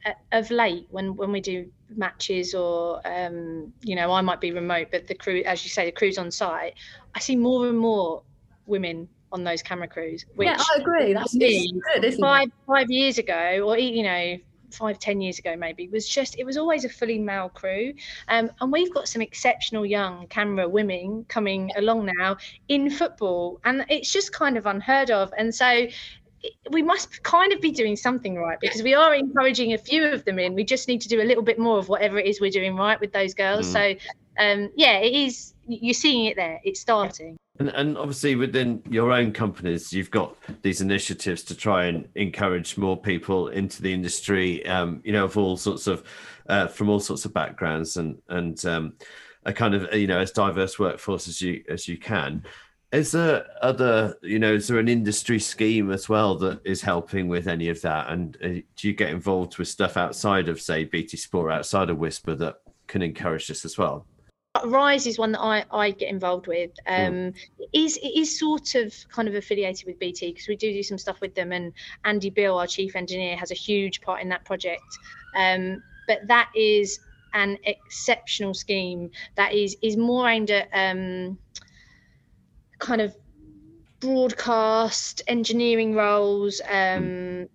uh, 0.07 0.12
of 0.33 0.51
late 0.51 0.87
when 0.90 1.14
when 1.14 1.31
we 1.31 1.40
do 1.40 1.71
matches 1.95 2.55
or 2.55 3.01
um, 3.07 3.73
you 3.83 3.95
know 3.95 4.12
i 4.12 4.21
might 4.23 4.40
be 4.40 4.51
remote 4.51 4.88
but 4.90 5.07
the 5.07 5.14
crew 5.14 5.43
as 5.45 5.62
you 5.62 5.71
say 5.71 5.85
the 5.85 5.93
crew's 5.93 6.19
on 6.19 6.31
site 6.31 6.75
i 7.14 7.21
see 7.21 7.37
more 7.37 7.69
and 7.69 7.79
more 7.79 8.23
women 8.67 9.09
on 9.35 9.44
those 9.44 9.62
camera 9.62 9.88
crews. 9.88 10.25
Which 10.37 10.47
yeah, 10.47 10.57
I 10.59 10.81
agree. 10.81 11.12
That's 11.12 11.35
me, 11.35 11.70
good, 11.94 12.14
five 12.20 12.49
it? 12.49 12.53
five 12.66 12.90
years 12.90 13.18
ago, 13.18 13.61
or 13.66 13.77
you 13.77 14.05
know, 14.05 14.38
five 14.70 14.99
ten 14.99 15.20
years 15.20 15.38
ago 15.38 15.57
maybe 15.57 15.88
was 15.88 16.09
just 16.09 16.38
it 16.38 16.44
was 16.44 16.57
always 16.57 16.85
a 16.85 16.88
fully 16.88 17.18
male 17.18 17.49
crew 17.49 17.94
um, 18.29 18.51
and 18.61 18.73
we've 18.73 18.92
got 18.92 19.09
some 19.09 19.23
exceptional 19.23 19.87
young 19.87 20.27
camera 20.27 20.68
women 20.68 21.25
coming 21.29 21.70
along 21.77 22.11
now 22.18 22.37
in 22.68 22.90
football 22.90 23.61
and 23.64 23.85
it's 23.88 24.12
just 24.12 24.33
kind 24.33 24.57
of 24.57 24.66
unheard 24.66 25.11
of 25.11 25.33
and 25.38 25.55
so 25.55 25.87
we 26.70 26.83
must 26.83 27.23
kind 27.23 27.53
of 27.53 27.61
be 27.61 27.70
doing 27.70 27.94
something 27.97 28.35
right 28.37 28.59
because 28.61 28.83
we 28.83 28.94
are 28.94 29.14
encouraging 29.14 29.73
a 29.75 29.79
few 29.79 30.05
of 30.05 30.25
them 30.25 30.38
in 30.38 30.55
we 30.55 30.64
just 30.64 30.88
need 30.88 31.01
to 31.01 31.09
do 31.09 31.23
a 31.23 31.25
little 31.25 31.42
bit 31.42 31.59
more 31.59 31.79
of 31.79 31.88
whatever 31.88 32.18
it 32.18 32.27
is 32.27 32.40
we're 32.40 32.51
doing 32.51 32.77
right 32.77 33.01
with 33.01 33.12
those 33.12 33.33
girls 33.33 33.66
mm. 33.68 33.73
so 33.73 34.42
um, 34.44 34.70
yeah 34.75 34.99
it 34.99 35.14
is 35.14 35.55
you're 35.66 35.94
seeing 35.94 36.27
it 36.27 36.37
there 36.37 36.61
it's 36.64 36.81
starting 36.81 37.38
and, 37.61 37.69
and 37.69 37.97
obviously, 37.97 38.35
within 38.35 38.83
your 38.90 39.12
own 39.12 39.33
companies, 39.33 39.93
you've 39.93 40.11
got 40.11 40.37
these 40.62 40.81
initiatives 40.81 41.45
to 41.45 41.55
try 41.55 41.85
and 41.85 42.09
encourage 42.17 42.77
more 42.77 43.01
people 43.01 43.49
into 43.49 43.81
the 43.81 43.93
industry. 43.93 44.67
Um, 44.67 45.01
you 45.05 45.12
know, 45.12 45.25
of 45.25 45.37
all 45.37 45.57
sorts 45.57 45.87
of, 45.87 46.05
uh, 46.49 46.67
from 46.67 46.88
all 46.88 46.99
sorts 46.99 47.25
of 47.25 47.33
backgrounds, 47.33 47.97
and 47.97 48.21
and 48.29 48.64
um, 48.67 48.95
a 49.45 49.53
kind 49.53 49.75
of 49.75 49.95
you 49.95 50.09
know 50.09 50.19
as 50.19 50.33
diverse 50.33 50.81
workforce 50.81 51.29
as 51.29 51.40
you 51.40 51.62
as 51.69 51.87
you 51.87 51.97
can. 51.97 52.45
Is 52.90 53.11
there 53.11 53.47
other, 53.61 54.17
you 54.23 54.38
know, 54.38 54.55
is 54.55 54.69
there 54.69 54.79
an 54.79 54.87
industry 54.87 55.40
scheme 55.40 55.90
as 55.90 56.09
well 56.09 56.37
that 56.37 56.61
is 56.64 56.81
helping 56.81 57.27
with 57.27 57.49
any 57.49 57.69
of 57.69 57.81
that? 57.83 58.09
And 58.09 58.37
uh, 58.37 58.49
do 58.77 58.88
you 58.88 58.93
get 58.93 59.11
involved 59.11 59.59
with 59.59 59.67
stuff 59.67 59.97
outside 59.97 60.49
of, 60.49 60.61
say, 60.61 60.85
BT 60.85 61.17
Sport, 61.17 61.51
outside 61.51 61.90
of 61.90 61.99
Whisper 61.99 62.37
that 62.37 62.61
can 62.87 63.03
encourage 63.03 63.49
this 63.49 63.64
as 63.64 63.77
well? 63.77 64.07
Rise 64.64 65.07
is 65.07 65.19
one 65.19 65.33
that 65.33 65.40
I, 65.40 65.64
I 65.73 65.90
get 65.90 66.09
involved 66.11 66.47
with. 66.47 66.71
Um, 66.87 67.12
mm. 67.12 67.35
it 67.59 67.69
is 67.73 67.97
it 67.97 68.12
is 68.17 68.38
sort 68.38 68.77
of 68.77 68.95
kind 69.11 69.27
of 69.27 69.35
affiliated 69.35 69.87
with 69.87 69.99
BT 69.99 70.33
because 70.33 70.47
we 70.47 70.55
do 70.55 70.73
do 70.73 70.83
some 70.83 70.99
stuff 70.99 71.21
with 71.21 71.35
them, 71.35 71.53
and 71.53 71.73
Andy 72.05 72.31
Beale, 72.31 72.57
our 72.57 72.67
chief 72.67 72.95
engineer, 72.95 73.37
has 73.37 73.51
a 73.51 73.55
huge 73.55 74.01
part 74.01 74.23
in 74.23 74.29
that 74.29 74.45
project. 74.45 74.99
Um, 75.37 75.83
but 76.07 76.21
that 76.29 76.51
is 76.55 77.01
an 77.33 77.59
exceptional 77.64 78.55
scheme 78.55 79.11
that 79.35 79.53
is 79.53 79.77
is 79.83 79.97
more 79.97 80.29
aimed 80.29 80.51
at 80.51 80.69
um, 80.73 81.37
kind 82.79 83.01
of 83.01 83.17
broadcast 83.99 85.23
engineering 85.27 85.95
roles 85.95 86.61
um, 86.71 87.49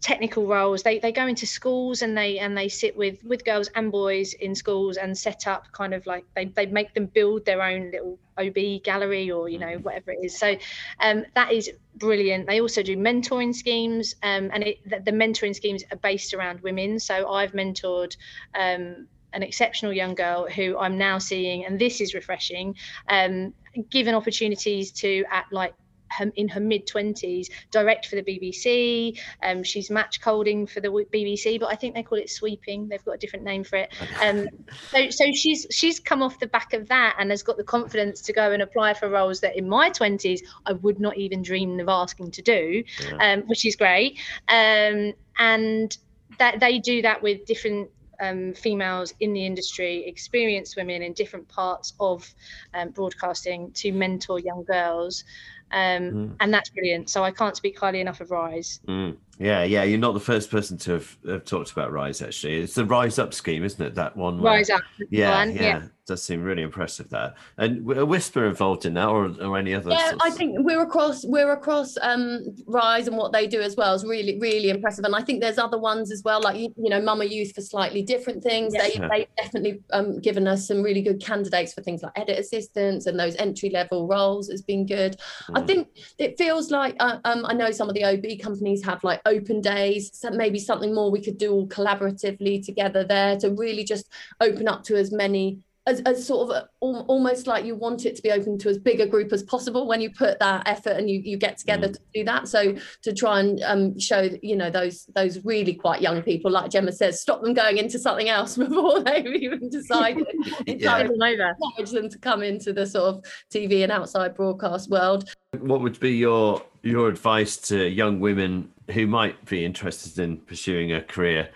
technical 0.00 0.46
roles. 0.46 0.82
They 0.82 0.98
they 0.98 1.12
go 1.12 1.26
into 1.26 1.46
schools 1.46 2.02
and 2.02 2.16
they 2.16 2.38
and 2.38 2.56
they 2.56 2.68
sit 2.68 2.96
with 2.96 3.22
with 3.24 3.44
girls 3.44 3.68
and 3.74 3.92
boys 3.92 4.34
in 4.34 4.54
schools 4.54 4.96
and 4.96 5.16
set 5.16 5.46
up 5.46 5.70
kind 5.72 5.94
of 5.94 6.06
like 6.06 6.24
they, 6.34 6.46
they 6.46 6.66
make 6.66 6.94
them 6.94 7.06
build 7.06 7.44
their 7.44 7.62
own 7.62 7.90
little 7.90 8.18
ob 8.38 8.82
gallery 8.82 9.30
or 9.30 9.48
you 9.48 9.58
know 9.58 9.74
whatever 9.78 10.12
it 10.12 10.18
is. 10.22 10.38
So 10.38 10.56
um, 11.00 11.24
that 11.34 11.52
is 11.52 11.70
brilliant. 11.96 12.46
They 12.46 12.60
also 12.60 12.82
do 12.82 12.96
mentoring 12.96 13.54
schemes 13.54 14.14
um, 14.22 14.50
and 14.52 14.62
it, 14.62 14.88
the, 14.88 15.00
the, 15.00 15.12
mentoring 15.12 15.54
schemes 15.54 15.84
are 15.90 15.98
based 15.98 16.32
around 16.32 16.60
women. 16.60 16.98
So 16.98 17.30
i've 17.30 17.52
mentored 17.52 18.16
um, 18.54 19.06
an 19.32 19.42
exceptional 19.42 19.92
young 19.92 20.14
girl 20.14 20.48
who 20.48 20.78
I'm 20.78 20.98
now 20.98 21.18
seeing, 21.18 21.64
and 21.64 21.78
this 21.78 22.00
is 22.00 22.14
refreshing, 22.14 22.76
um, 23.08 23.54
given 23.90 24.14
opportunities 24.14 24.92
to 24.92 25.24
at 25.30 25.46
like 25.50 25.74
her, 26.12 26.30
in 26.36 26.48
her 26.48 26.60
mid 26.60 26.86
20s 26.86 27.48
direct 27.70 28.06
for 28.06 28.16
the 28.16 28.22
BBC. 28.22 29.18
Um, 29.42 29.62
she's 29.62 29.90
match 29.90 30.20
colding 30.20 30.66
for 30.66 30.80
the 30.80 30.88
BBC, 30.88 31.58
but 31.58 31.66
I 31.66 31.74
think 31.74 31.94
they 31.94 32.02
call 32.02 32.18
it 32.18 32.30
sweeping. 32.30 32.88
They've 32.88 33.04
got 33.04 33.12
a 33.12 33.18
different 33.18 33.44
name 33.44 33.64
for 33.64 33.76
it. 33.76 33.92
Um, 34.22 34.48
so, 34.90 35.10
so 35.10 35.32
she's 35.32 35.66
she's 35.70 36.00
come 36.00 36.22
off 36.22 36.38
the 36.38 36.46
back 36.46 36.72
of 36.72 36.88
that 36.88 37.16
and 37.18 37.30
has 37.30 37.42
got 37.42 37.56
the 37.56 37.64
confidence 37.64 38.20
to 38.22 38.32
go 38.32 38.52
and 38.52 38.62
apply 38.62 38.94
for 38.94 39.08
roles 39.08 39.40
that 39.40 39.56
in 39.56 39.68
my 39.68 39.90
20s 39.90 40.40
I 40.66 40.72
would 40.72 41.00
not 41.00 41.16
even 41.16 41.42
dream 41.42 41.80
of 41.80 41.88
asking 41.88 42.32
to 42.32 42.42
do, 42.42 42.84
yeah. 43.00 43.32
um, 43.32 43.42
which 43.42 43.64
is 43.64 43.76
great. 43.76 44.18
Um, 44.48 45.12
and 45.38 45.96
that 46.38 46.60
they 46.60 46.78
do 46.78 47.02
that 47.02 47.22
with 47.22 47.44
different 47.46 47.90
um, 48.20 48.54
females 48.54 49.12
in 49.20 49.32
the 49.32 49.44
industry, 49.44 50.06
experienced 50.06 50.76
women 50.76 51.02
in 51.02 51.12
different 51.12 51.48
parts 51.48 51.92
of 51.98 52.32
um, 52.72 52.90
broadcasting 52.90 53.72
to 53.72 53.92
mentor 53.92 54.38
young 54.38 54.64
girls. 54.64 55.24
Um, 55.72 56.02
mm. 56.10 56.36
And 56.40 56.52
that's 56.52 56.70
brilliant. 56.70 57.10
So 57.10 57.24
I 57.24 57.30
can't 57.30 57.56
speak 57.56 57.78
highly 57.78 58.00
enough 58.00 58.20
of 58.20 58.30
Rise. 58.30 58.80
Mm. 58.86 59.16
Yeah, 59.38 59.64
yeah. 59.64 59.82
You're 59.82 59.98
not 59.98 60.12
the 60.12 60.20
first 60.20 60.50
person 60.50 60.76
to 60.78 60.92
have, 60.92 61.16
have, 61.26 61.44
talked 61.44 61.72
about 61.72 61.92
Rise, 61.92 62.22
actually. 62.22 62.60
It's 62.60 62.74
the 62.74 62.84
Rise 62.84 63.18
Up 63.18 63.34
scheme, 63.34 63.64
isn't 63.64 63.84
it? 63.84 63.94
That 63.94 64.16
one. 64.16 64.40
Where, 64.40 64.54
Rise 64.54 64.70
Up. 64.70 64.82
Yeah, 65.10 65.44
yeah, 65.44 65.60
yeah 65.60 65.82
does 66.06 66.22
seem 66.22 66.42
really 66.42 66.62
impressive 66.62 67.08
there. 67.10 67.34
And 67.58 67.88
a 67.92 68.04
Whisper 68.04 68.46
involved 68.46 68.86
in 68.86 68.94
that, 68.94 69.08
or, 69.08 69.26
or 69.40 69.56
any 69.56 69.74
other? 69.74 69.90
Yeah, 69.90 70.12
I 70.20 70.30
think 70.30 70.56
we're 70.58 70.82
across 70.82 71.24
we're 71.24 71.52
across 71.52 71.96
um, 72.02 72.42
Rise 72.66 73.06
and 73.06 73.16
what 73.16 73.32
they 73.32 73.46
do 73.46 73.60
as 73.60 73.76
well 73.76 73.94
is 73.94 74.04
really 74.04 74.38
really 74.40 74.70
impressive. 74.70 75.04
And 75.04 75.14
I 75.14 75.22
think 75.22 75.40
there's 75.40 75.58
other 75.58 75.78
ones 75.78 76.10
as 76.10 76.22
well, 76.24 76.40
like 76.40 76.56
you, 76.58 76.72
you 76.76 76.90
know, 76.90 77.00
Mama 77.00 77.24
Youth 77.24 77.54
for 77.54 77.60
slightly 77.60 78.02
different 78.02 78.42
things. 78.42 78.72
They 78.72 78.94
yeah. 78.94 79.08
they 79.08 79.28
definitely 79.36 79.80
um, 79.92 80.20
given 80.20 80.48
us 80.48 80.66
some 80.66 80.82
really 80.82 81.02
good 81.02 81.22
candidates 81.22 81.72
for 81.72 81.82
things 81.82 82.02
like 82.02 82.12
edit 82.16 82.38
assistants 82.38 83.06
and 83.06 83.18
those 83.18 83.36
entry 83.36 83.70
level 83.70 84.08
roles 84.08 84.50
has 84.50 84.62
been 84.62 84.86
good. 84.86 85.16
Mm. 85.48 85.62
I 85.62 85.66
think 85.66 85.88
it 86.18 86.36
feels 86.36 86.70
like 86.70 86.96
uh, 86.98 87.18
um, 87.24 87.46
I 87.46 87.54
know 87.54 87.70
some 87.70 87.88
of 87.88 87.94
the 87.94 88.04
OB 88.04 88.40
companies 88.42 88.84
have 88.84 89.04
like 89.04 89.20
open 89.24 89.60
days, 89.60 90.10
so 90.12 90.30
maybe 90.30 90.58
something 90.58 90.94
more 90.94 91.12
we 91.12 91.22
could 91.22 91.38
do 91.38 91.52
all 91.52 91.68
collaboratively 91.68 92.64
together 92.64 93.04
there 93.04 93.36
to 93.38 93.50
really 93.50 93.84
just 93.84 94.08
open 94.40 94.66
up 94.66 94.82
to 94.84 94.96
as 94.96 95.12
many 95.12 95.58
as, 95.86 96.00
as 96.02 96.24
sort 96.24 96.50
of 96.50 96.56
a, 96.56 96.68
almost 96.80 97.46
like 97.46 97.64
you 97.64 97.74
want 97.74 98.06
it 98.06 98.14
to 98.14 98.22
be 98.22 98.30
open 98.30 98.56
to 98.58 98.68
as 98.68 98.78
big 98.78 99.00
a 99.00 99.06
group 99.06 99.32
as 99.32 99.42
possible 99.42 99.88
when 99.88 100.00
you 100.00 100.10
put 100.10 100.38
that 100.38 100.66
effort 100.66 100.90
and 100.90 101.10
you, 101.10 101.20
you 101.24 101.36
get 101.36 101.58
together 101.58 101.88
mm. 101.88 101.92
to 101.92 102.00
do 102.14 102.24
that. 102.24 102.46
So 102.46 102.76
to 103.02 103.12
try 103.12 103.40
and 103.40 103.60
um, 103.64 103.98
show 103.98 104.28
you 104.42 104.56
know 104.56 104.70
those 104.70 105.06
those 105.14 105.44
really 105.44 105.74
quite 105.74 106.00
young 106.00 106.22
people 106.22 106.50
like 106.50 106.70
gemma 106.70 106.92
says 106.92 107.20
stop 107.20 107.42
them 107.42 107.54
going 107.54 107.78
into 107.78 107.98
something 107.98 108.28
else 108.28 108.56
before 108.62 109.00
they've 109.00 109.26
even 109.26 109.68
decided 109.70 110.26
yeah. 110.66 111.00
encourage 111.00 111.90
them 111.90 112.08
to 112.08 112.18
come 112.18 112.42
into 112.42 112.72
the 112.72 112.86
sort 112.86 113.16
of 113.16 113.24
tv 113.52 113.82
and 113.82 113.92
outside 113.92 114.34
broadcast 114.34 114.90
world. 114.90 115.28
What 115.58 115.80
would 115.80 115.98
be 115.98 116.12
your 116.12 116.62
your 116.82 117.08
advice 117.08 117.56
to 117.68 117.88
young 117.88 118.20
women 118.20 118.72
who 118.90 119.06
might 119.06 119.44
be 119.46 119.64
interested 119.64 120.22
in 120.22 120.38
pursuing 120.38 120.92
a 120.92 121.00
career 121.00 121.50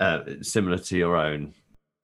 uh, 0.00 0.20
similar 0.40 0.78
to 0.78 0.96
your 0.96 1.16
own 1.16 1.54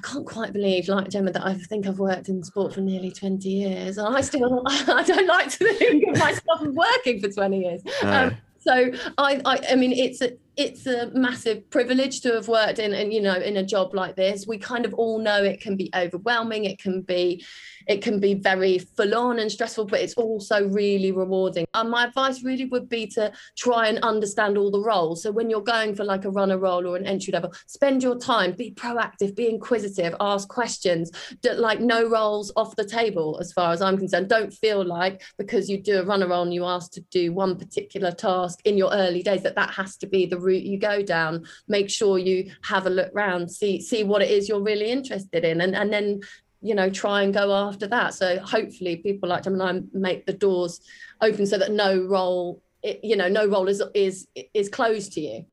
I 0.00 0.06
can't 0.06 0.26
quite 0.26 0.52
believe, 0.52 0.88
like 0.88 1.08
Gemma, 1.08 1.32
that 1.32 1.44
I 1.44 1.54
think 1.54 1.86
I've 1.86 1.98
worked 1.98 2.28
in 2.28 2.42
sport 2.44 2.72
for 2.72 2.80
nearly 2.80 3.10
20 3.10 3.48
years. 3.48 3.98
And 3.98 4.16
I 4.16 4.20
still, 4.20 4.62
I 4.66 5.02
don't 5.02 5.26
like 5.26 5.50
to 5.50 5.74
think 5.74 6.04
of 6.08 6.18
myself 6.18 6.62
working 6.62 7.20
for 7.20 7.28
20 7.28 7.58
years. 7.58 7.82
Um, 8.02 8.36
so 8.58 8.92
I, 9.16 9.40
I, 9.44 9.60
I 9.70 9.74
mean, 9.74 9.92
it's 9.92 10.20
a, 10.20 10.36
it's 10.58 10.86
a 10.86 11.10
massive 11.14 11.70
privilege 11.70 12.20
to 12.20 12.34
have 12.34 12.48
worked 12.48 12.80
in 12.80 12.92
and 12.92 13.12
you 13.12 13.22
know 13.22 13.36
in 13.36 13.56
a 13.58 13.62
job 13.62 13.94
like 13.94 14.16
this 14.16 14.44
we 14.44 14.58
kind 14.58 14.84
of 14.84 14.92
all 14.94 15.20
know 15.20 15.42
it 15.42 15.60
can 15.60 15.76
be 15.76 15.88
overwhelming 15.94 16.64
it 16.64 16.80
can 16.80 17.00
be 17.00 17.44
it 17.88 18.02
can 18.02 18.20
be 18.20 18.34
very 18.34 18.78
full 18.78 19.14
on 19.14 19.38
and 19.38 19.50
stressful 19.50 19.86
but 19.86 20.00
it's 20.00 20.14
also 20.14 20.68
really 20.68 21.10
rewarding. 21.10 21.66
And 21.74 21.90
my 21.90 22.04
advice 22.04 22.44
really 22.44 22.66
would 22.66 22.88
be 22.88 23.06
to 23.08 23.32
try 23.56 23.88
and 23.88 23.98
understand 24.00 24.56
all 24.56 24.70
the 24.70 24.80
roles. 24.80 25.22
So 25.22 25.32
when 25.32 25.50
you're 25.50 25.62
going 25.62 25.94
for 25.94 26.04
like 26.04 26.24
a 26.24 26.30
runner 26.30 26.58
role 26.58 26.86
or 26.86 26.96
an 26.96 27.06
entry 27.06 27.32
level 27.32 27.52
spend 27.66 28.02
your 28.02 28.18
time 28.18 28.52
be 28.52 28.72
proactive 28.72 29.34
be 29.34 29.48
inquisitive 29.48 30.14
ask 30.20 30.48
questions 30.48 31.10
That 31.42 31.58
like 31.58 31.80
no 31.80 32.08
roles 32.08 32.52
off 32.56 32.76
the 32.76 32.84
table 32.84 33.38
as 33.40 33.52
far 33.52 33.72
as 33.72 33.80
i'm 33.82 33.98
concerned. 33.98 34.28
Don't 34.28 34.52
feel 34.52 34.84
like 34.84 35.22
because 35.38 35.68
you 35.68 35.82
do 35.82 36.00
a 36.00 36.04
runner 36.04 36.28
role 36.28 36.42
and 36.42 36.54
you 36.54 36.64
ask 36.64 36.92
to 36.92 37.00
do 37.10 37.32
one 37.32 37.56
particular 37.56 38.12
task 38.12 38.60
in 38.64 38.76
your 38.76 38.92
early 38.92 39.22
days 39.22 39.42
that 39.42 39.54
that 39.56 39.70
has 39.70 39.96
to 39.98 40.06
be 40.06 40.26
the 40.26 40.38
route 40.38 40.62
you 40.62 40.78
go 40.78 41.02
down. 41.02 41.46
Make 41.68 41.90
sure 41.90 42.18
you 42.18 42.50
have 42.62 42.86
a 42.86 42.90
look 42.90 43.10
round 43.14 43.50
see 43.50 43.80
see 43.80 44.04
what 44.04 44.22
it 44.22 44.30
is 44.30 44.48
you're 44.48 44.62
really 44.62 44.90
interested 44.90 45.44
in. 45.44 45.60
And 45.60 45.74
and 45.74 45.92
then 45.92 46.20
you 46.60 46.74
know 46.74 46.90
try 46.90 47.22
and 47.22 47.32
go 47.32 47.52
after 47.54 47.86
that. 47.86 48.14
So 48.14 48.38
hopefully 48.40 48.96
people 48.96 49.28
like 49.28 49.44
Gemini 49.44 49.80
make 49.92 50.26
the 50.26 50.32
doors 50.32 50.80
open 51.20 51.46
so 51.46 51.58
that 51.58 51.72
no 51.72 52.02
role 52.02 52.62
you 52.82 53.16
know 53.16 53.28
no 53.28 53.46
role 53.46 53.68
is 53.68 53.82
is 53.94 54.26
is 54.54 54.68
closed 54.68 55.12
to 55.12 55.20
you. 55.20 55.46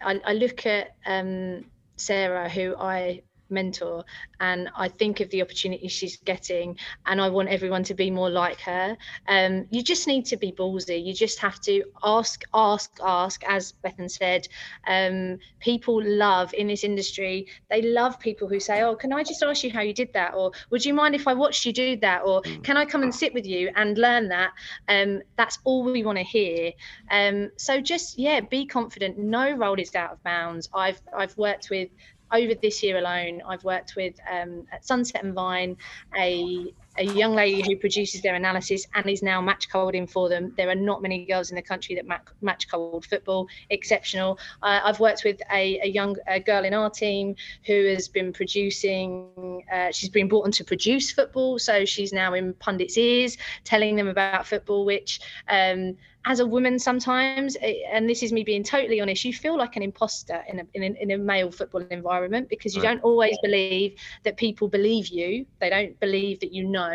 I, 0.00 0.20
I 0.24 0.32
look 0.34 0.66
at 0.66 0.96
um 1.06 1.64
sarah 1.96 2.48
who 2.48 2.76
i 2.76 3.22
mentor 3.50 4.04
and 4.40 4.68
I 4.76 4.88
think 4.88 5.20
of 5.20 5.30
the 5.30 5.42
opportunity 5.42 5.88
she's 5.88 6.16
getting 6.18 6.78
and 7.06 7.20
I 7.20 7.28
want 7.28 7.48
everyone 7.48 7.84
to 7.84 7.94
be 7.94 8.10
more 8.10 8.30
like 8.30 8.60
her. 8.60 8.96
Um, 9.28 9.66
you 9.70 9.82
just 9.82 10.06
need 10.06 10.26
to 10.26 10.36
be 10.36 10.52
ballsy. 10.52 11.04
You 11.04 11.14
just 11.14 11.38
have 11.40 11.60
to 11.62 11.84
ask, 12.02 12.42
ask, 12.52 12.90
ask, 13.04 13.42
as 13.44 13.72
Bethan 13.84 14.10
said. 14.10 14.48
Um, 14.86 15.38
people 15.60 16.02
love 16.02 16.52
in 16.54 16.68
this 16.68 16.84
industry, 16.84 17.46
they 17.70 17.82
love 17.82 18.18
people 18.20 18.48
who 18.48 18.60
say, 18.60 18.82
Oh, 18.82 18.94
can 18.94 19.12
I 19.12 19.22
just 19.22 19.42
ask 19.42 19.62
you 19.64 19.70
how 19.70 19.80
you 19.82 19.94
did 19.94 20.12
that? 20.12 20.34
Or 20.34 20.52
would 20.70 20.84
you 20.84 20.94
mind 20.94 21.14
if 21.14 21.28
I 21.28 21.34
watched 21.34 21.64
you 21.64 21.72
do 21.72 21.96
that? 21.96 22.22
Or 22.24 22.42
mm. 22.42 22.62
can 22.62 22.76
I 22.76 22.84
come 22.84 23.02
and 23.02 23.14
sit 23.14 23.34
with 23.34 23.46
you 23.46 23.70
and 23.76 23.98
learn 23.98 24.28
that? 24.28 24.52
Um, 24.88 25.22
that's 25.36 25.58
all 25.64 25.84
we 25.84 26.02
want 26.02 26.18
to 26.18 26.24
hear. 26.24 26.72
Um, 27.10 27.50
so 27.56 27.80
just 27.80 28.18
yeah, 28.18 28.40
be 28.40 28.66
confident. 28.66 29.18
No 29.18 29.52
role 29.52 29.78
is 29.78 29.94
out 29.94 30.12
of 30.12 30.22
bounds. 30.22 30.68
I've 30.74 31.00
I've 31.16 31.36
worked 31.36 31.70
with 31.70 31.88
over 32.32 32.54
this 32.54 32.82
year 32.82 32.98
alone, 32.98 33.42
I've 33.46 33.64
worked 33.64 33.94
with 33.96 34.14
um, 34.30 34.64
at 34.72 34.84
Sunset 34.84 35.24
and 35.24 35.34
Vine 35.34 35.76
a 36.16 36.72
a 36.98 37.04
young 37.04 37.34
lady 37.34 37.62
who 37.62 37.76
produces 37.76 38.22
their 38.22 38.34
analysis 38.34 38.86
and 38.94 39.08
is 39.08 39.22
now 39.22 39.40
match 39.40 39.68
colding 39.70 40.06
for 40.06 40.28
them. 40.28 40.52
There 40.56 40.68
are 40.68 40.74
not 40.74 41.02
many 41.02 41.24
girls 41.24 41.50
in 41.50 41.56
the 41.56 41.62
country 41.62 41.94
that 41.96 42.06
match, 42.06 42.26
match 42.40 42.68
cold 42.68 43.06
football. 43.06 43.48
Exceptional. 43.70 44.38
Uh, 44.62 44.80
I've 44.84 45.00
worked 45.00 45.24
with 45.24 45.40
a, 45.52 45.80
a 45.80 45.88
young 45.88 46.16
a 46.26 46.40
girl 46.40 46.64
in 46.64 46.74
our 46.74 46.90
team 46.90 47.36
who 47.66 47.86
has 47.86 48.08
been 48.08 48.32
producing. 48.32 49.62
Uh, 49.72 49.90
she's 49.90 50.10
been 50.10 50.28
brought 50.28 50.44
on 50.44 50.52
to 50.52 50.64
produce 50.64 51.10
football, 51.10 51.58
so 51.58 51.84
she's 51.84 52.12
now 52.12 52.34
in 52.34 52.54
pundits' 52.54 52.96
ears, 52.96 53.36
telling 53.64 53.96
them 53.96 54.08
about 54.08 54.46
football, 54.46 54.84
which. 54.84 55.20
Um, 55.48 55.96
as 56.26 56.40
a 56.40 56.46
woman 56.46 56.78
sometimes 56.78 57.56
eh, 57.62 57.74
and 57.90 58.10
this 58.10 58.22
is 58.22 58.32
me 58.32 58.42
being 58.42 58.62
totally 58.62 59.00
honest 59.00 59.24
you 59.24 59.32
feel 59.32 59.56
like 59.56 59.76
an 59.76 59.82
imposter 59.82 60.44
in 60.48 60.60
a, 60.60 60.64
in 60.74 60.82
a, 60.82 61.02
in 61.02 61.10
a 61.12 61.18
male 61.18 61.50
football 61.50 61.80
environment 61.90 62.48
because 62.48 62.74
you 62.74 62.82
right. 62.82 62.94
don't 62.94 63.04
always 63.04 63.36
believe 63.42 63.94
that 64.24 64.36
people 64.36 64.68
believe 64.68 65.06
you 65.08 65.46
they 65.60 65.70
don't 65.70 65.98
believe 66.00 66.40
that 66.40 66.52
you 66.52 66.64
know 66.64 66.85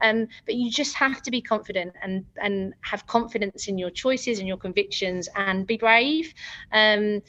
um, 0.00 0.26
but 0.46 0.54
you 0.54 0.70
just 0.70 0.94
have 0.94 1.22
to 1.22 1.30
be 1.30 1.40
confident 1.40 1.92
and 2.02 2.24
and 2.42 2.74
have 2.82 3.06
confidence 3.06 3.68
in 3.68 3.78
your 3.78 3.90
choices 3.90 4.38
and 4.38 4.48
your 4.48 4.56
convictions 4.56 5.28
and 5.36 5.66
be 5.66 5.76
brave. 5.76 6.32
Um, 6.72 7.00
mm. 7.00 7.22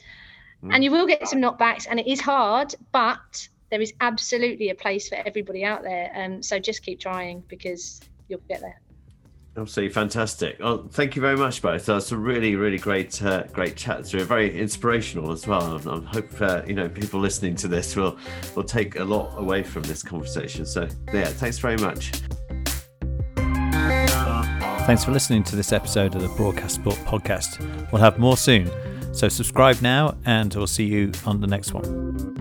and 0.70 0.84
you 0.84 0.90
will 0.90 1.06
get 1.06 1.26
some 1.28 1.40
knockbacks 1.40 1.86
and 1.88 2.00
it 2.00 2.06
is 2.06 2.20
hard 2.20 2.74
but 2.92 3.48
there 3.70 3.80
is 3.80 3.92
absolutely 4.00 4.70
a 4.70 4.74
place 4.74 5.08
for 5.08 5.16
everybody 5.16 5.64
out 5.64 5.82
there. 5.82 6.12
Um, 6.14 6.42
so 6.42 6.58
just 6.58 6.82
keep 6.82 7.00
trying 7.00 7.42
because 7.48 8.00
you'll 8.28 8.40
get 8.48 8.60
there 8.60 8.80
Absolutely 9.58 9.94
fantastic. 9.94 10.58
Well, 10.60 10.86
thank 10.90 11.16
you 11.16 11.22
very 11.22 11.36
much, 11.36 11.62
both. 11.62 11.86
That's 11.86 12.12
a 12.12 12.16
really, 12.16 12.56
really 12.56 12.76
great, 12.76 13.22
uh, 13.22 13.44
great 13.44 13.74
chat 13.74 14.04
through. 14.04 14.24
Very 14.24 14.58
inspirational 14.58 15.32
as 15.32 15.46
well. 15.46 15.80
I 15.88 15.98
hope 16.12 16.40
uh, 16.42 16.62
you 16.66 16.74
know 16.74 16.90
people 16.90 17.20
listening 17.20 17.54
to 17.56 17.68
this 17.68 17.96
will 17.96 18.18
will 18.54 18.64
take 18.64 18.96
a 18.96 19.04
lot 19.04 19.34
away 19.38 19.62
from 19.62 19.84
this 19.84 20.02
conversation. 20.02 20.66
So 20.66 20.86
yeah, 21.12 21.24
thanks 21.24 21.58
very 21.58 21.78
much. 21.78 22.12
Thanks 24.86 25.04
for 25.04 25.10
listening 25.10 25.42
to 25.44 25.56
this 25.56 25.72
episode 25.72 26.14
of 26.14 26.20
the 26.20 26.28
Broadcast 26.36 26.76
Sport 26.76 26.96
podcast. 27.06 27.90
We'll 27.90 28.02
have 28.02 28.18
more 28.18 28.36
soon. 28.36 28.70
So 29.14 29.28
subscribe 29.28 29.80
now, 29.80 30.16
and 30.26 30.54
we'll 30.54 30.66
see 30.66 30.84
you 30.84 31.12
on 31.24 31.40
the 31.40 31.46
next 31.46 31.72
one. 31.72 32.35